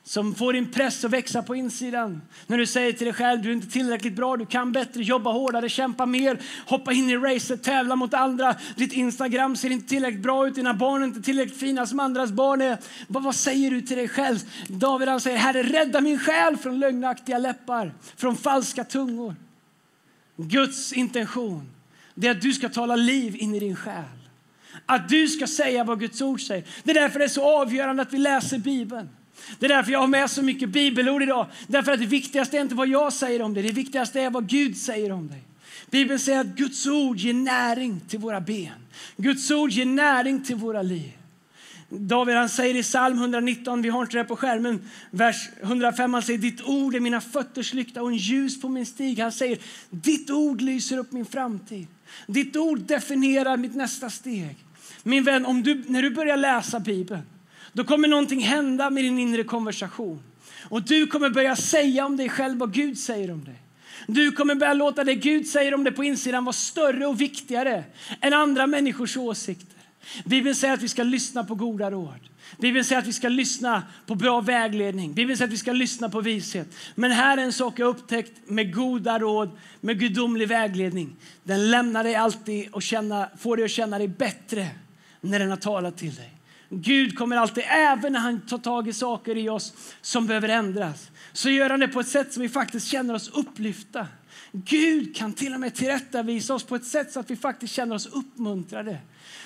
som 0.03 0.36
får 0.36 0.53
din 0.53 0.72
press 0.72 1.05
att 1.05 1.12
växa 1.12 1.43
på 1.43 1.55
insidan. 1.55 2.22
När 2.48 2.58
du 2.58 2.65
säger 2.65 2.93
till 2.93 3.05
dig 3.05 3.13
själv 3.13 3.41
du 3.41 3.50
är 3.50 3.53
inte 3.53 3.72
tillräckligt 3.72 4.13
bra, 4.13 4.38
du 4.38 4.46
kan 4.46 4.72
bättre, 4.72 5.03
jobba 5.03 5.31
hårdare, 5.31 5.70
kämpa 5.70 6.05
mer, 6.05 6.38
hoppa 6.65 6.93
in 6.93 7.10
i 7.10 7.17
racet, 7.17 7.63
tävla 7.63 7.96
mot 7.96 8.13
andra. 8.13 8.55
Ditt 8.75 8.93
Instagram 8.93 9.55
ser 9.55 9.70
inte 9.70 9.89
tillräckligt 9.89 10.24
bra 10.24 10.48
ut, 10.48 10.55
dina 10.55 10.74
barn 10.74 11.01
är 11.01 11.05
inte 11.05 11.22
tillräckligt 11.22 11.60
fina 11.60 11.86
som 11.86 12.00
andras 12.00 12.31
barn 12.31 12.62
är. 12.62 12.77
Vad, 13.08 13.24
vad 13.24 13.36
säger 13.36 13.72
du 13.72 13.81
till 13.81 13.98
dig 13.98 14.08
själv? 14.08 14.39
David 14.67 15.08
han 15.08 15.22
säger, 15.22 15.38
Herre 15.38 15.63
rädda 15.63 16.01
min 16.01 16.20
själ 16.20 16.58
från 16.58 16.79
lögnaktiga 16.79 17.38
läppar, 17.38 17.93
från 18.15 18.36
falska 18.36 18.84
tungor. 18.84 19.36
Guds 20.38 20.93
intention 20.93 21.70
det 22.15 22.27
är 22.27 22.31
att 22.31 22.41
du 22.41 22.53
ska 22.53 22.70
tala 22.70 22.96
liv 22.96 23.36
in 23.36 23.55
i 23.55 23.60
din 23.60 23.75
själ. 23.75 24.03
Att 24.86 25.10
du 25.10 25.27
ska 25.27 25.48
säga 25.48 25.84
vad 25.84 26.00
Guds 26.00 26.22
ord 26.22 26.41
säger. 26.41 26.65
Det 26.84 26.91
är 26.91 26.96
därför 26.96 27.20
det 27.20 27.25
är 27.25 27.29
så 27.29 27.62
avgörande 27.62 28.01
att 28.01 28.13
vi 28.13 28.17
läser 28.17 28.58
Bibeln. 28.58 29.10
Det 29.60 29.65
är 29.65 29.69
därför 29.69 29.91
jag 29.91 30.00
har 30.00 30.07
med 30.07 30.31
så 30.31 30.41
mycket 30.41 30.69
bibelord 30.69 31.24
idag. 31.24 31.48
Därför 31.67 31.91
att 31.91 32.00
det 32.00 32.05
viktigaste 32.05 32.57
är 32.57 32.62
inte 32.62 32.75
vad 32.75 32.88
jag 32.88 33.13
säger 33.13 33.41
om 33.41 33.53
dig, 33.53 33.63
det 33.63 33.74
viktigaste 33.74 34.21
är 34.21 34.29
vad 34.29 34.48
Gud 34.48 34.77
säger 34.77 35.12
om 35.12 35.27
dig. 35.27 35.43
Bibeln 35.89 36.19
säger 36.19 36.39
att 36.39 36.55
Guds 36.55 36.88
ord 36.88 37.17
ger 37.17 37.33
näring 37.33 38.01
till 38.07 38.19
våra 38.19 38.41
ben. 38.41 38.74
Guds 39.17 39.51
ord 39.51 39.71
ger 39.71 39.86
näring 39.86 40.43
till 40.43 40.55
våra 40.55 40.81
liv. 40.81 41.12
David 41.89 42.36
han 42.36 42.50
säger 42.50 42.75
i 42.75 42.83
psalm 42.83 43.17
119, 43.17 43.81
vi 43.81 43.89
har 43.89 44.01
inte 44.01 44.17
det 44.17 44.24
på 44.24 44.36
skärmen, 44.36 44.81
vers 45.10 45.50
105, 45.62 46.13
han 46.13 46.24
säger 46.24 46.39
ditt 46.39 46.62
ord 46.62 46.95
är 46.95 47.00
mina 47.00 47.21
fötters 47.21 47.74
lykta 47.74 48.01
och 48.01 48.10
en 48.10 48.17
ljus 48.17 48.62
på 48.62 48.69
min 48.69 48.86
stig. 48.86 49.19
Han 49.19 49.31
säger 49.31 49.57
ditt 49.89 50.29
ord 50.29 50.62
lyser 50.62 50.98
upp 50.98 51.12
min 51.12 51.25
framtid. 51.25 51.88
Ditt 52.27 52.55
ord 52.55 52.79
definierar 52.79 53.57
mitt 53.57 53.75
nästa 53.75 54.10
steg. 54.10 54.55
Min 55.03 55.24
vän, 55.24 55.45
om 55.45 55.63
du, 55.63 55.83
när 55.88 56.01
du 56.01 56.10
börjar 56.10 56.38
läsa 56.38 56.79
Bibeln, 56.79 57.21
då 57.74 57.84
kommer 57.84 58.08
någonting 58.08 58.40
hända 58.40 58.90
med 58.90 59.04
din 59.04 59.20
inre 59.20 59.44
konversation. 59.44 60.24
Och 60.70 60.82
du 60.82 61.08
kommer 61.08 61.30
börja 61.30 61.56
säga 61.56 62.06
om 62.06 62.18
dig 62.18 62.30
själv 62.30 62.58
vad 62.58 62.74
Gud 62.74 62.98
säger 62.98 63.32
om 63.32 63.44
dig. 63.44 63.62
Du 64.08 64.32
kommer 64.32 64.56
börja 64.56 64.74
låta 64.74 65.04
det 65.04 65.16
Gud 65.16 65.48
säger 65.48 65.74
om 65.74 65.84
dig 65.84 65.94
på 65.94 66.04
insidan 66.04 66.46
vara 66.46 66.54
större 66.54 67.06
och 67.06 67.22
viktigare 67.22 67.84
än 68.22 68.34
andra 68.34 68.68
människors 68.68 69.18
åsikter. 69.18 69.78
Bibeln 70.25 70.56
säger 70.56 70.74
att 70.74 70.82
vi 70.82 70.88
ska 70.88 71.04
lyssna 71.04 71.44
på 71.44 71.56
goda 71.56 71.92
råd. 71.92 72.20
Bibeln 72.58 72.86
säger 72.86 73.01
att 73.01 73.08
vi 73.08 73.13
ska 73.13 73.30
lyssna 73.30 73.84
på 74.06 74.16
bra 74.16 74.42
vägledning. 74.42 75.13
Bibeln 75.13 75.38
säger 75.38 75.48
att 75.48 75.54
vi 75.54 75.58
ska 75.58 75.72
lyssna 75.72 76.10
på 76.10 76.22
vishet. 76.22 76.68
Men 76.96 77.12
här 77.12 77.38
är 77.38 77.42
en 77.42 77.54
sak 77.54 77.80
jag 77.80 77.88
upptäckt 77.88 78.50
med 78.50 78.75
goda 78.75 79.20
råd, 79.20 79.50
med 79.82 80.00
gudomlig 80.00 80.48
vägledning. 80.48 81.16
Den 81.44 81.72
lämnar 81.72 82.04
dig 82.04 82.16
alltid 82.16 82.70
och 82.72 82.82
känna, 82.82 83.30
får 83.40 83.56
dig 83.56 83.66
att 83.66 83.72
känna 83.72 83.98
dig 83.98 84.08
bättre 84.08 84.68
när 85.22 85.40
den 85.40 85.50
har 85.50 85.58
talat 85.58 85.98
till 85.98 86.16
dig. 86.16 86.40
Gud 86.74 87.18
kommer 87.18 87.38
alltid, 87.38 87.63
även 87.68 88.13
när 88.13 88.20
han 88.20 88.42
tar 88.42 88.58
tag 88.58 88.88
i 88.88 88.94
saker 88.94 89.38
i 89.38 89.50
oss 89.50 89.74
som 90.01 90.28
behöver 90.28 90.50
ändras, 90.50 91.12
så 91.34 91.50
gör 91.50 91.70
han 91.70 91.80
det 91.80 91.88
på 91.88 92.00
ett 92.00 92.08
sätt 92.08 92.34
som 92.34 92.42
vi 92.42 92.50
faktiskt 92.50 92.88
känner 92.88 93.13
oss 93.13 93.30
upplyfta. 93.34 94.08
Gud 94.51 95.16
kan 95.16 95.34
till 95.34 95.54
och 95.54 95.60
med 95.60 95.75
tillrättavisa 95.75 96.54
oss 96.54 96.63
på 96.63 96.75
ett 96.75 96.86
sätt 96.86 97.12
så 97.12 97.20
att 97.20 97.32
vi 97.32 97.36
faktiskt 97.36 97.74
känner 97.74 97.96
oss 97.96 98.08
uppmuntrade. 98.08 98.98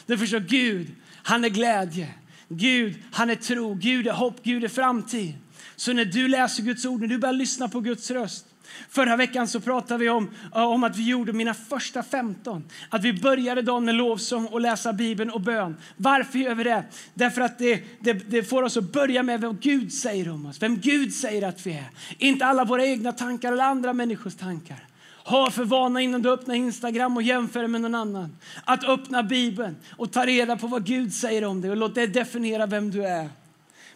Därför 0.05 0.25
så 0.25 0.39
Gud, 0.39 0.91
han 1.23 1.43
är 1.43 1.49
glädje. 1.49 2.13
Gud, 2.47 2.95
han 3.11 3.29
är 3.29 3.35
tro. 3.35 3.73
Gud 3.73 4.07
är 4.07 4.11
hopp. 4.11 4.43
Gud 4.43 4.63
är 4.63 4.67
framtid. 4.67 5.33
Så 5.75 5.93
när 5.93 6.05
du 6.05 6.27
läser 6.27 6.63
Guds 6.63 6.85
ord, 6.85 7.01
när 7.01 7.07
du 7.07 7.17
börjar 7.17 7.33
lyssna 7.33 7.69
på 7.69 7.79
Guds 7.79 8.11
röst. 8.11 8.45
Förra 8.89 9.15
veckan 9.15 9.47
så 9.47 9.59
pratade 9.59 9.99
vi 9.99 10.09
om, 10.09 10.29
eh, 10.55 10.63
om 10.63 10.83
att 10.83 10.97
vi 10.97 11.09
gjorde 11.09 11.33
mina 11.33 11.53
första 11.53 12.03
15. 12.03 12.63
Att 12.89 13.03
vi 13.03 13.13
började 13.13 13.61
dagen 13.61 13.85
med 13.85 13.95
lovsång 13.95 14.45
och 14.45 14.61
läsa 14.61 14.93
Bibeln 14.93 15.29
och 15.29 15.41
bön. 15.41 15.77
Varför 15.97 16.39
gör 16.39 16.55
vi 16.55 16.63
det? 16.63 16.83
Därför 17.13 17.41
att 17.41 17.57
det, 17.57 17.83
det, 17.99 18.13
det 18.13 18.43
får 18.43 18.63
oss 18.63 18.77
att 18.77 18.91
börja 18.91 19.23
med 19.23 19.41
vad 19.41 19.61
Gud 19.61 19.93
säger 19.93 20.29
om 20.29 20.45
oss. 20.45 20.61
Vem 20.61 20.79
Gud 20.79 21.13
säger 21.13 21.47
att 21.47 21.65
vi 21.65 21.73
är. 21.73 21.89
Inte 22.17 22.45
alla 22.45 22.65
våra 22.65 22.85
egna 22.85 23.11
tankar 23.11 23.51
eller 23.51 23.63
andra 23.63 23.93
människors 23.93 24.35
tankar. 24.35 24.77
Ha 25.25 25.51
för 25.51 25.63
vana 25.63 26.01
innan 26.01 26.21
du 26.21 26.29
öppnar 26.29 26.55
Instagram 26.55 27.17
och 27.17 27.23
jämför 27.23 27.67
med 27.67 27.81
någon 27.81 27.95
annan. 27.95 28.37
Att 28.65 28.83
öppna 28.83 29.23
Bibeln 29.23 29.75
och 29.97 30.11
ta 30.11 30.25
reda 30.25 30.57
på 30.57 30.67
vad 30.67 30.85
Gud 30.85 31.13
säger 31.13 31.45
om 31.45 31.61
dig 31.61 31.71
och 31.71 31.77
låt 31.77 31.95
det 31.95 32.07
definiera 32.07 32.65
vem 32.65 32.91
du 32.91 33.05
är. 33.05 33.29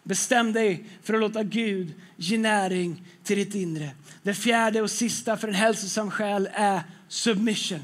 Bestäm 0.10 0.54
dig 0.54 0.84
för 1.04 1.14
att 1.14 1.20
låta 1.20 1.44
Gud 1.44 1.94
ge 2.18 2.38
näring 2.38 3.04
till 3.24 3.38
ditt 3.38 3.56
inre. 3.56 3.92
Det 4.24 4.34
fjärde 4.34 4.82
och 4.82 4.92
sista 4.92 5.38
för 5.38 5.48
en 5.48 5.54
hälsosam 5.54 6.12
själ 6.12 6.50
är 6.54 6.82
submission. 7.08 7.84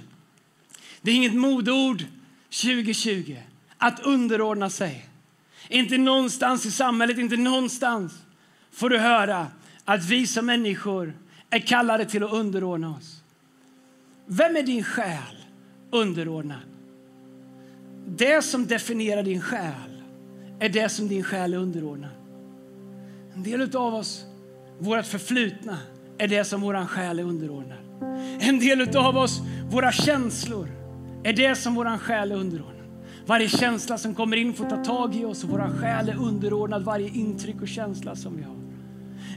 Det 1.02 1.12
är 1.12 1.16
inget 1.16 1.34
modeord 1.34 2.04
2020 2.50 3.38
att 3.78 4.00
underordna 4.00 4.70
sig. 4.70 5.10
Inte 5.70 5.98
någonstans 5.98 6.66
i 6.66 6.72
samhället, 6.72 7.18
inte 7.18 7.38
någonstans 7.38 8.14
får 8.72 8.90
du 8.90 8.98
höra 8.98 9.48
att 9.86 10.06
vi 10.06 10.28
som 10.28 10.46
människor 10.46 11.14
är 11.50 11.60
kallade 11.60 12.06
till 12.06 12.24
att 12.24 12.34
underordna 12.34 12.96
oss. 12.96 13.24
Vem 14.26 14.56
är 14.56 14.64
din 14.64 14.84
själ 14.84 15.46
underordnad? 15.92 16.62
Det 18.08 18.42
som 18.42 18.68
definierar 18.68 19.24
din 19.24 19.42
själ 19.42 19.95
är 20.60 20.70
det 20.70 20.90
som 20.90 21.08
din 21.08 21.24
själ 21.24 21.54
är 21.54 21.58
underordnad. 21.58 22.12
En 23.34 23.44
del 23.44 23.76
av 23.76 23.94
oss, 23.94 24.26
vårt 24.80 25.06
förflutna, 25.06 25.78
är 26.18 26.28
det 26.28 26.44
som 26.44 26.62
vår 26.62 26.86
själ 26.86 27.20
är 27.20 27.24
underordnad. 27.24 27.78
En 28.40 28.60
del 28.60 28.98
av 28.98 29.18
oss, 29.18 29.42
våra 29.70 29.92
känslor, 29.92 30.70
är 31.24 31.34
det 31.34 31.56
som 31.56 31.76
vår 31.76 31.98
själ 31.98 32.32
är 32.32 32.36
underordnad. 32.36 32.76
Varje 33.26 33.50
känsla 33.50 33.98
som 33.98 34.16
kommer 34.16 34.38
in 34.38 34.54
får 34.54 34.70
ta 34.70 34.84
tag 34.84 35.16
i 35.16 35.26
oss 35.26 35.44
och 35.44 35.50
vår 35.50 35.80
själ 35.80 36.10
är 36.10 36.16
underordnad 36.16 36.84
varje 36.84 37.10
intryck 37.10 37.62
och 37.62 37.68
känsla 37.68 38.16
som 38.16 38.38
vi 38.38 38.44
har. 38.44 38.65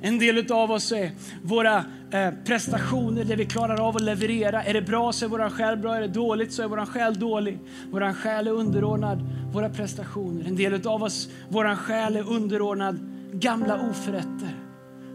En 0.00 0.18
del 0.18 0.52
av 0.52 0.70
oss 0.70 0.92
är 0.92 1.11
våra 1.42 1.84
eh, 2.11 2.30
prestationer, 2.44 3.24
det 3.24 3.37
vi 3.37 3.44
klarar 3.44 3.88
av 3.88 3.96
att 3.96 4.02
leverera. 4.02 4.64
Är 4.64 4.74
det 4.74 4.82
bra 4.82 5.12
så 5.12 5.24
är 5.24 5.28
vår 5.28 5.50
själ 5.50 5.76
bra, 5.76 5.96
är 5.96 6.00
det 6.00 6.08
dåligt 6.08 6.52
så 6.52 6.62
är 6.62 6.66
vår 6.68 6.87
själ 6.87 7.18
dålig. 7.18 7.58
Vår 7.90 8.12
själ 8.12 8.46
är 8.46 8.52
underordnad 8.52 9.18
våra 9.52 9.68
prestationer. 9.68 10.44
En 10.44 10.56
del 10.56 10.87
av 10.87 11.02
oss, 11.02 11.28
vår 11.48 11.76
själ 11.76 12.16
är 12.16 12.30
underordnad 12.30 12.98
gamla 13.32 13.80
oförrätter. 13.90 14.56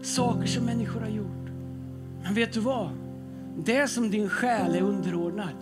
Saker 0.02 0.46
som 0.46 0.64
människor 0.64 1.00
har 1.00 1.08
gjort. 1.08 1.50
Men 2.22 2.34
vet 2.34 2.52
du 2.52 2.60
vad? 2.60 2.90
Det 3.64 3.88
som 3.88 4.10
din 4.10 4.28
själ 4.28 4.74
är 4.74 4.82
underordnad 4.82 5.54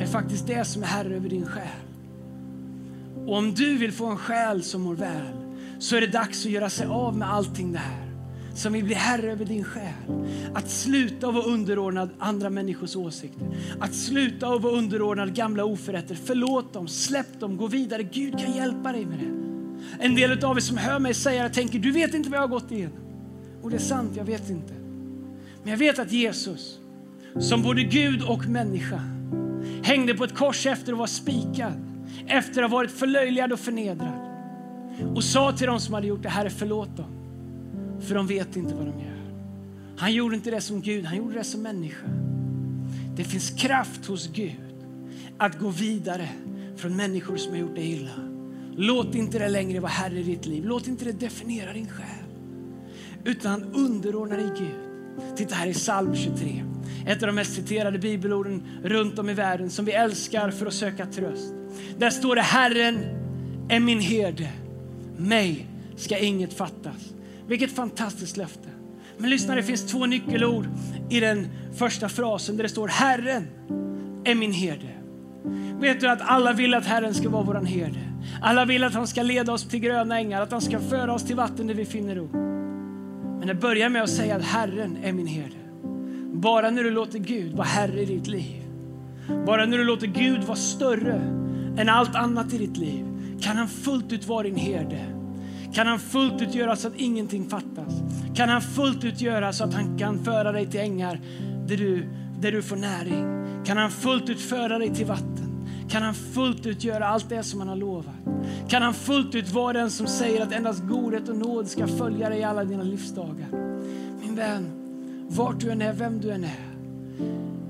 är 0.00 0.06
faktiskt 0.06 0.46
det 0.46 0.64
som 0.64 0.82
är 0.82 0.86
herre 0.86 1.16
över 1.16 1.28
din 1.28 1.46
själ. 1.46 1.84
Och 3.26 3.36
om 3.36 3.54
du 3.54 3.76
vill 3.76 3.92
få 3.92 4.06
en 4.06 4.16
själ 4.16 4.62
som 4.62 4.82
mår 4.82 4.94
väl 4.94 5.34
så 5.78 5.96
är 5.96 6.00
det 6.00 6.06
dags 6.06 6.44
att 6.44 6.50
göra 6.50 6.70
sig 6.70 6.86
av 6.86 7.16
med 7.16 7.32
allting 7.32 7.72
det 7.72 7.78
här 7.78 8.13
som 8.54 8.72
vill 8.72 8.84
bli 8.84 8.94
herre 8.94 9.32
över 9.32 9.44
din 9.44 9.64
själ. 9.64 9.92
Att 10.54 10.70
sluta 10.70 11.30
vara 11.30 11.44
underordnad 11.44 12.10
andra 12.18 12.50
människors 12.50 12.96
åsikter. 12.96 13.48
Att 13.80 13.94
sluta 13.94 14.58
vara 14.58 14.72
underordnad 14.72 15.34
gamla 15.34 15.64
oförrätter. 15.64 16.18
Förlåt 16.24 16.72
dem, 16.72 16.88
släpp 16.88 17.40
dem, 17.40 17.56
gå 17.56 17.66
vidare. 17.66 18.02
Gud 18.02 18.38
kan 18.38 18.52
hjälpa 18.52 18.92
dig 18.92 19.06
med 19.06 19.18
det. 19.18 19.44
En 20.04 20.14
del 20.14 20.44
av 20.44 20.56
er 20.56 20.60
som 20.60 20.76
hör 20.76 20.98
mig 20.98 21.14
säga 21.14 21.44
att 21.44 21.54
tänker 21.54 21.78
du 21.78 21.90
vet 21.90 22.14
inte 22.14 22.30
vad 22.30 22.36
jag 22.36 22.42
har 22.42 22.48
gått 22.48 22.72
igenom. 22.72 22.98
Och 23.62 23.70
det 23.70 23.76
är 23.76 23.80
sant, 23.80 24.10
jag 24.16 24.24
vet 24.24 24.50
inte. 24.50 24.72
Men 25.62 25.70
jag 25.70 25.78
vet 25.78 25.98
att 25.98 26.12
Jesus, 26.12 26.78
som 27.40 27.62
både 27.62 27.82
Gud 27.82 28.22
och 28.22 28.46
människa, 28.46 29.00
hängde 29.82 30.14
på 30.14 30.24
ett 30.24 30.34
kors 30.34 30.66
efter 30.66 30.92
att 30.92 30.98
vara 30.98 31.08
spikad, 31.08 31.72
efter 32.26 32.62
att 32.62 32.70
ha 32.70 32.76
varit 32.76 32.90
förlöjligad 32.90 33.52
och 33.52 33.60
förnedrad 33.60 34.24
och 35.14 35.24
sa 35.24 35.52
till 35.52 35.66
dem 35.66 35.80
som 35.80 35.94
hade 35.94 36.06
gjort 36.06 36.22
det, 36.22 36.28
Herre 36.28 36.50
förlåt 36.50 36.96
dem 36.96 37.13
för 38.04 38.14
de 38.14 38.26
vet 38.26 38.56
inte 38.56 38.74
vad 38.74 38.86
de 38.86 39.00
gör. 39.00 39.14
Han 39.96 40.12
gjorde 40.12 40.36
inte 40.36 40.50
det 40.50 40.60
som 40.60 40.80
Gud, 40.80 41.04
han 41.04 41.16
gjorde 41.16 41.34
det 41.34 41.44
som 41.44 41.62
människa. 41.62 42.06
Det 43.16 43.24
finns 43.24 43.50
kraft 43.50 44.06
hos 44.06 44.28
Gud 44.32 44.60
att 45.38 45.58
gå 45.58 45.68
vidare 45.68 46.28
från 46.76 46.96
människor 46.96 47.36
som 47.36 47.52
har 47.52 47.58
gjort 47.58 47.74
dig 47.74 47.92
illa. 47.92 48.34
Låt 48.76 49.14
inte 49.14 49.38
det 49.38 49.48
längre 49.48 49.80
vara 49.80 49.92
herre 49.92 50.20
i 50.20 50.22
ditt 50.22 50.46
liv. 50.46 50.64
Låt 50.64 50.86
inte 50.86 51.04
det 51.04 51.12
definiera 51.12 51.72
din 51.72 51.88
själ. 51.88 52.24
Utan 53.24 53.64
underordna 53.64 54.36
dig 54.36 54.48
Gud. 54.58 55.36
Titta 55.36 55.54
här 55.54 55.66
i 55.66 55.74
psalm 55.74 56.14
23. 56.14 56.64
Ett 57.06 57.22
av 57.22 57.26
de 57.26 57.32
mest 57.32 57.54
citerade 57.54 57.98
bibelorden 57.98 58.62
runt 58.82 59.18
om 59.18 59.28
i 59.28 59.34
världen 59.34 59.70
som 59.70 59.84
vi 59.84 59.92
älskar 59.92 60.50
för 60.50 60.66
att 60.66 60.74
söka 60.74 61.06
tröst. 61.06 61.54
Där 61.98 62.10
står 62.10 62.36
det 62.36 62.42
Herren 62.42 62.98
är 63.68 63.80
min 63.80 64.00
herde. 64.00 64.50
Mig 65.16 65.66
ska 65.96 66.18
inget 66.18 66.54
fattas. 66.54 67.14
Vilket 67.48 67.72
fantastiskt 67.72 68.36
löfte. 68.36 68.68
Men 69.18 69.30
lyssna, 69.30 69.54
det 69.54 69.62
finns 69.62 69.86
två 69.86 70.06
nyckelord 70.06 70.66
i 71.10 71.20
den 71.20 71.48
första 71.74 72.08
frasen 72.08 72.56
där 72.56 72.62
det 72.62 72.68
står 72.68 72.88
Herren 72.88 73.46
är 74.24 74.34
min 74.34 74.52
herde. 74.52 74.88
Vet 75.80 76.00
du 76.00 76.08
att 76.08 76.20
alla 76.20 76.52
vill 76.52 76.74
att 76.74 76.86
Herren 76.86 77.14
ska 77.14 77.28
vara 77.28 77.42
vår 77.42 77.54
herde? 77.54 77.98
Alla 78.42 78.64
vill 78.64 78.84
att 78.84 78.94
han 78.94 79.06
ska 79.06 79.22
leda 79.22 79.52
oss 79.52 79.68
till 79.68 79.80
gröna 79.80 80.18
ängar, 80.18 80.42
att 80.42 80.52
han 80.52 80.60
ska 80.60 80.80
föra 80.80 81.14
oss 81.14 81.24
till 81.24 81.36
vatten 81.36 81.66
där 81.66 81.74
vi 81.74 81.84
finner 81.84 82.14
ro. 82.14 82.28
Men 83.38 83.48
det 83.48 83.54
börjar 83.54 83.88
med 83.88 84.02
att 84.02 84.10
säga 84.10 84.36
att 84.36 84.44
Herren 84.44 84.98
är 85.02 85.12
min 85.12 85.26
herde. 85.26 85.56
Bara 86.32 86.70
när 86.70 86.84
du 86.84 86.90
låter 86.90 87.18
Gud 87.18 87.52
vara 87.52 87.66
Herre 87.66 88.02
i 88.02 88.04
ditt 88.04 88.26
liv, 88.26 88.62
bara 89.46 89.66
när 89.66 89.78
du 89.78 89.84
låter 89.84 90.06
Gud 90.06 90.44
vara 90.44 90.56
större 90.56 91.14
än 91.78 91.88
allt 91.88 92.14
annat 92.14 92.52
i 92.52 92.58
ditt 92.58 92.76
liv, 92.76 93.06
kan 93.40 93.56
han 93.56 93.68
fullt 93.68 94.12
ut 94.12 94.26
vara 94.26 94.42
din 94.42 94.56
herde 94.56 95.23
kan 95.74 95.86
han 95.86 95.98
fullt 95.98 96.42
ut 96.42 96.54
göra 96.54 96.76
så 96.76 96.88
att 96.88 96.96
ingenting 96.96 97.48
fattas? 97.48 97.92
Kan 98.34 98.48
han 98.48 98.62
fullt 98.62 99.04
ut 99.04 99.20
göra 99.20 99.52
så 99.52 99.64
att 99.64 99.74
han 99.74 99.98
kan 99.98 100.24
föra 100.24 100.52
dig 100.52 100.66
till 100.66 100.80
ängar 100.80 101.20
där 101.66 101.76
du, 101.76 102.08
där 102.40 102.52
du 102.52 102.62
får 102.62 102.76
näring? 102.76 103.44
Kan 103.64 103.76
han 103.76 103.90
fullt 103.90 104.28
ut 104.28 104.40
föra 104.40 104.78
dig 104.78 104.94
till 104.94 105.06
vatten? 105.06 105.68
Kan 105.90 106.02
han 106.02 106.14
fullt 106.14 106.66
ut 106.66 106.84
göra 106.84 107.06
allt 107.06 107.28
det 107.28 107.42
som 107.42 107.60
han 107.60 107.68
har 107.68 107.76
lovat? 107.76 108.14
Kan 108.68 108.82
han 108.82 108.94
fullt 108.94 109.34
ut 109.34 109.52
vara 109.52 109.72
den 109.72 109.90
som 109.90 110.06
säger 110.06 110.42
att 110.42 110.52
endast 110.52 110.82
godhet 110.82 111.28
och 111.28 111.36
nåd 111.36 111.68
ska 111.68 111.86
följa 111.86 112.28
dig 112.28 112.38
i 112.38 112.44
alla 112.44 112.64
dina 112.64 112.82
livsdagar? 112.82 113.48
Min 114.20 114.34
vän, 114.34 114.70
vart 115.28 115.60
du 115.60 115.70
än 115.70 115.82
är, 115.82 115.92
vem 115.92 116.20
du 116.20 116.30
än 116.30 116.44
är. 116.44 116.74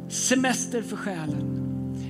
Semester 0.09 0.83
för 0.83 0.97
själen. 0.97 1.61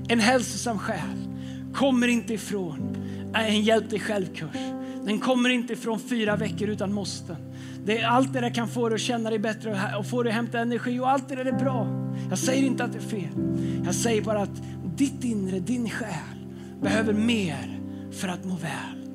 En 0.08 0.20
hälsosam 0.20 0.78
själ 0.78 1.28
kommer 1.74 2.08
inte 2.08 2.34
ifrån 2.34 2.96
en 3.34 3.62
hjälp 3.62 3.90
dig 3.90 4.00
själv-kurs. 4.00 4.83
Den 5.04 5.18
kommer 5.18 5.48
inte 5.48 5.72
ifrån 5.72 6.00
fyra 6.00 6.36
veckor 6.36 6.68
utan 6.68 6.92
måsten. 6.92 7.36
Det 7.84 7.98
är 7.98 8.06
allt 8.06 8.32
det 8.32 8.40
där 8.40 8.50
kan 8.50 8.68
få 8.68 8.88
dig 8.88 8.94
att 8.94 9.00
känna 9.00 9.30
dig 9.30 9.38
bättre 9.38 9.94
och 9.98 10.06
få 10.06 10.22
dig 10.22 10.30
att 10.30 10.36
hämta 10.36 10.60
energi 10.60 11.00
och 11.00 11.10
allt 11.10 11.28
det 11.28 11.34
där 11.34 11.44
är 11.44 11.52
bra. 11.52 11.86
Jag 12.30 12.38
säger 12.38 12.62
inte 12.62 12.84
att 12.84 12.92
det 12.92 12.98
är 12.98 13.02
fel. 13.02 13.62
Jag 13.84 13.94
säger 13.94 14.22
bara 14.22 14.42
att 14.42 14.62
ditt 14.96 15.24
inre, 15.24 15.58
din 15.58 15.90
själ 15.90 16.46
behöver 16.82 17.12
mer 17.12 17.80
för 18.12 18.28
att 18.28 18.44
må 18.44 18.54
väl. 18.54 19.08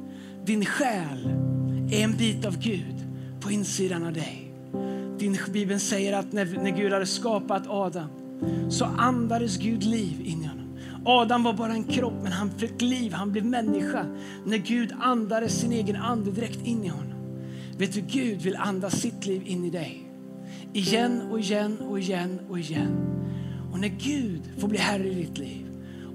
Din 0.45 0.65
själ 0.65 1.29
är 1.91 2.03
en 2.03 2.17
bit 2.17 2.45
av 2.45 2.59
Gud 2.59 2.95
på 3.39 3.51
insidan 3.51 4.05
av 4.05 4.13
dig. 4.13 4.53
Din 5.19 5.37
Bibeln 5.53 5.79
säger 5.79 6.13
att 6.17 6.31
när, 6.31 6.45
när 6.45 6.77
Gud 6.77 6.93
hade 6.93 7.05
skapat 7.05 7.67
Adam 7.67 8.09
så 8.69 8.85
andades 8.85 9.57
Gud 9.57 9.83
liv 9.83 10.21
in 10.21 10.43
i 10.43 10.45
honom. 10.45 10.68
Adam 11.05 11.43
var 11.43 11.53
bara 11.53 11.73
en 11.73 11.83
kropp, 11.83 12.23
men 12.23 12.31
han 12.31 12.51
fick 12.51 12.81
liv, 12.81 13.13
han 13.13 13.31
blev 13.31 13.45
människa 13.45 14.05
när 14.45 14.57
Gud 14.57 14.93
andades 14.99 15.59
sin 15.59 15.71
egen 15.71 15.95
andedräkt 15.95 16.67
in 16.67 16.83
i 16.83 16.87
honom. 16.87 17.19
Vet 17.77 17.93
du, 17.93 18.01
Gud 18.01 18.41
vill 18.41 18.55
andas 18.55 19.01
sitt 19.01 19.25
liv 19.25 19.41
in 19.45 19.65
i 19.65 19.69
dig. 19.69 20.11
Igen 20.73 21.21
och 21.31 21.39
igen 21.39 21.77
och 21.77 21.99
igen 21.99 22.39
och 22.49 22.59
igen. 22.59 22.97
Och 23.71 23.79
när 23.79 23.87
Gud 23.87 24.41
får 24.57 24.67
bli 24.67 24.77
herre 24.77 25.07
i 25.07 25.13
ditt 25.13 25.37
liv 25.37 25.65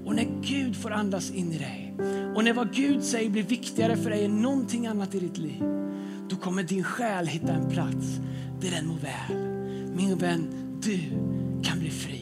och 0.05 0.15
när 0.15 0.27
Gud 0.41 0.75
får 0.75 0.91
andas 0.91 1.31
in 1.31 1.51
i 1.51 1.57
dig 1.57 1.95
och 2.35 2.43
när 2.43 2.53
vad 2.53 2.73
Gud 2.73 3.03
säger 3.03 3.29
blir 3.29 3.43
viktigare 3.43 3.97
för 3.97 4.09
dig 4.09 4.25
än 4.25 4.41
någonting 4.41 4.87
annat 4.87 5.15
i 5.15 5.19
ditt 5.19 5.37
liv, 5.37 5.63
då 6.29 6.35
kommer 6.35 6.63
din 6.63 6.83
själ 6.83 7.27
hitta 7.27 7.53
en 7.53 7.69
plats 7.69 8.07
där 8.61 8.71
den 8.71 8.87
mår 8.87 8.97
väl. 8.97 9.37
Min 9.95 10.17
vän, 10.17 10.47
du 10.81 10.99
kan 11.63 11.79
bli 11.79 11.89
fri. 11.89 12.21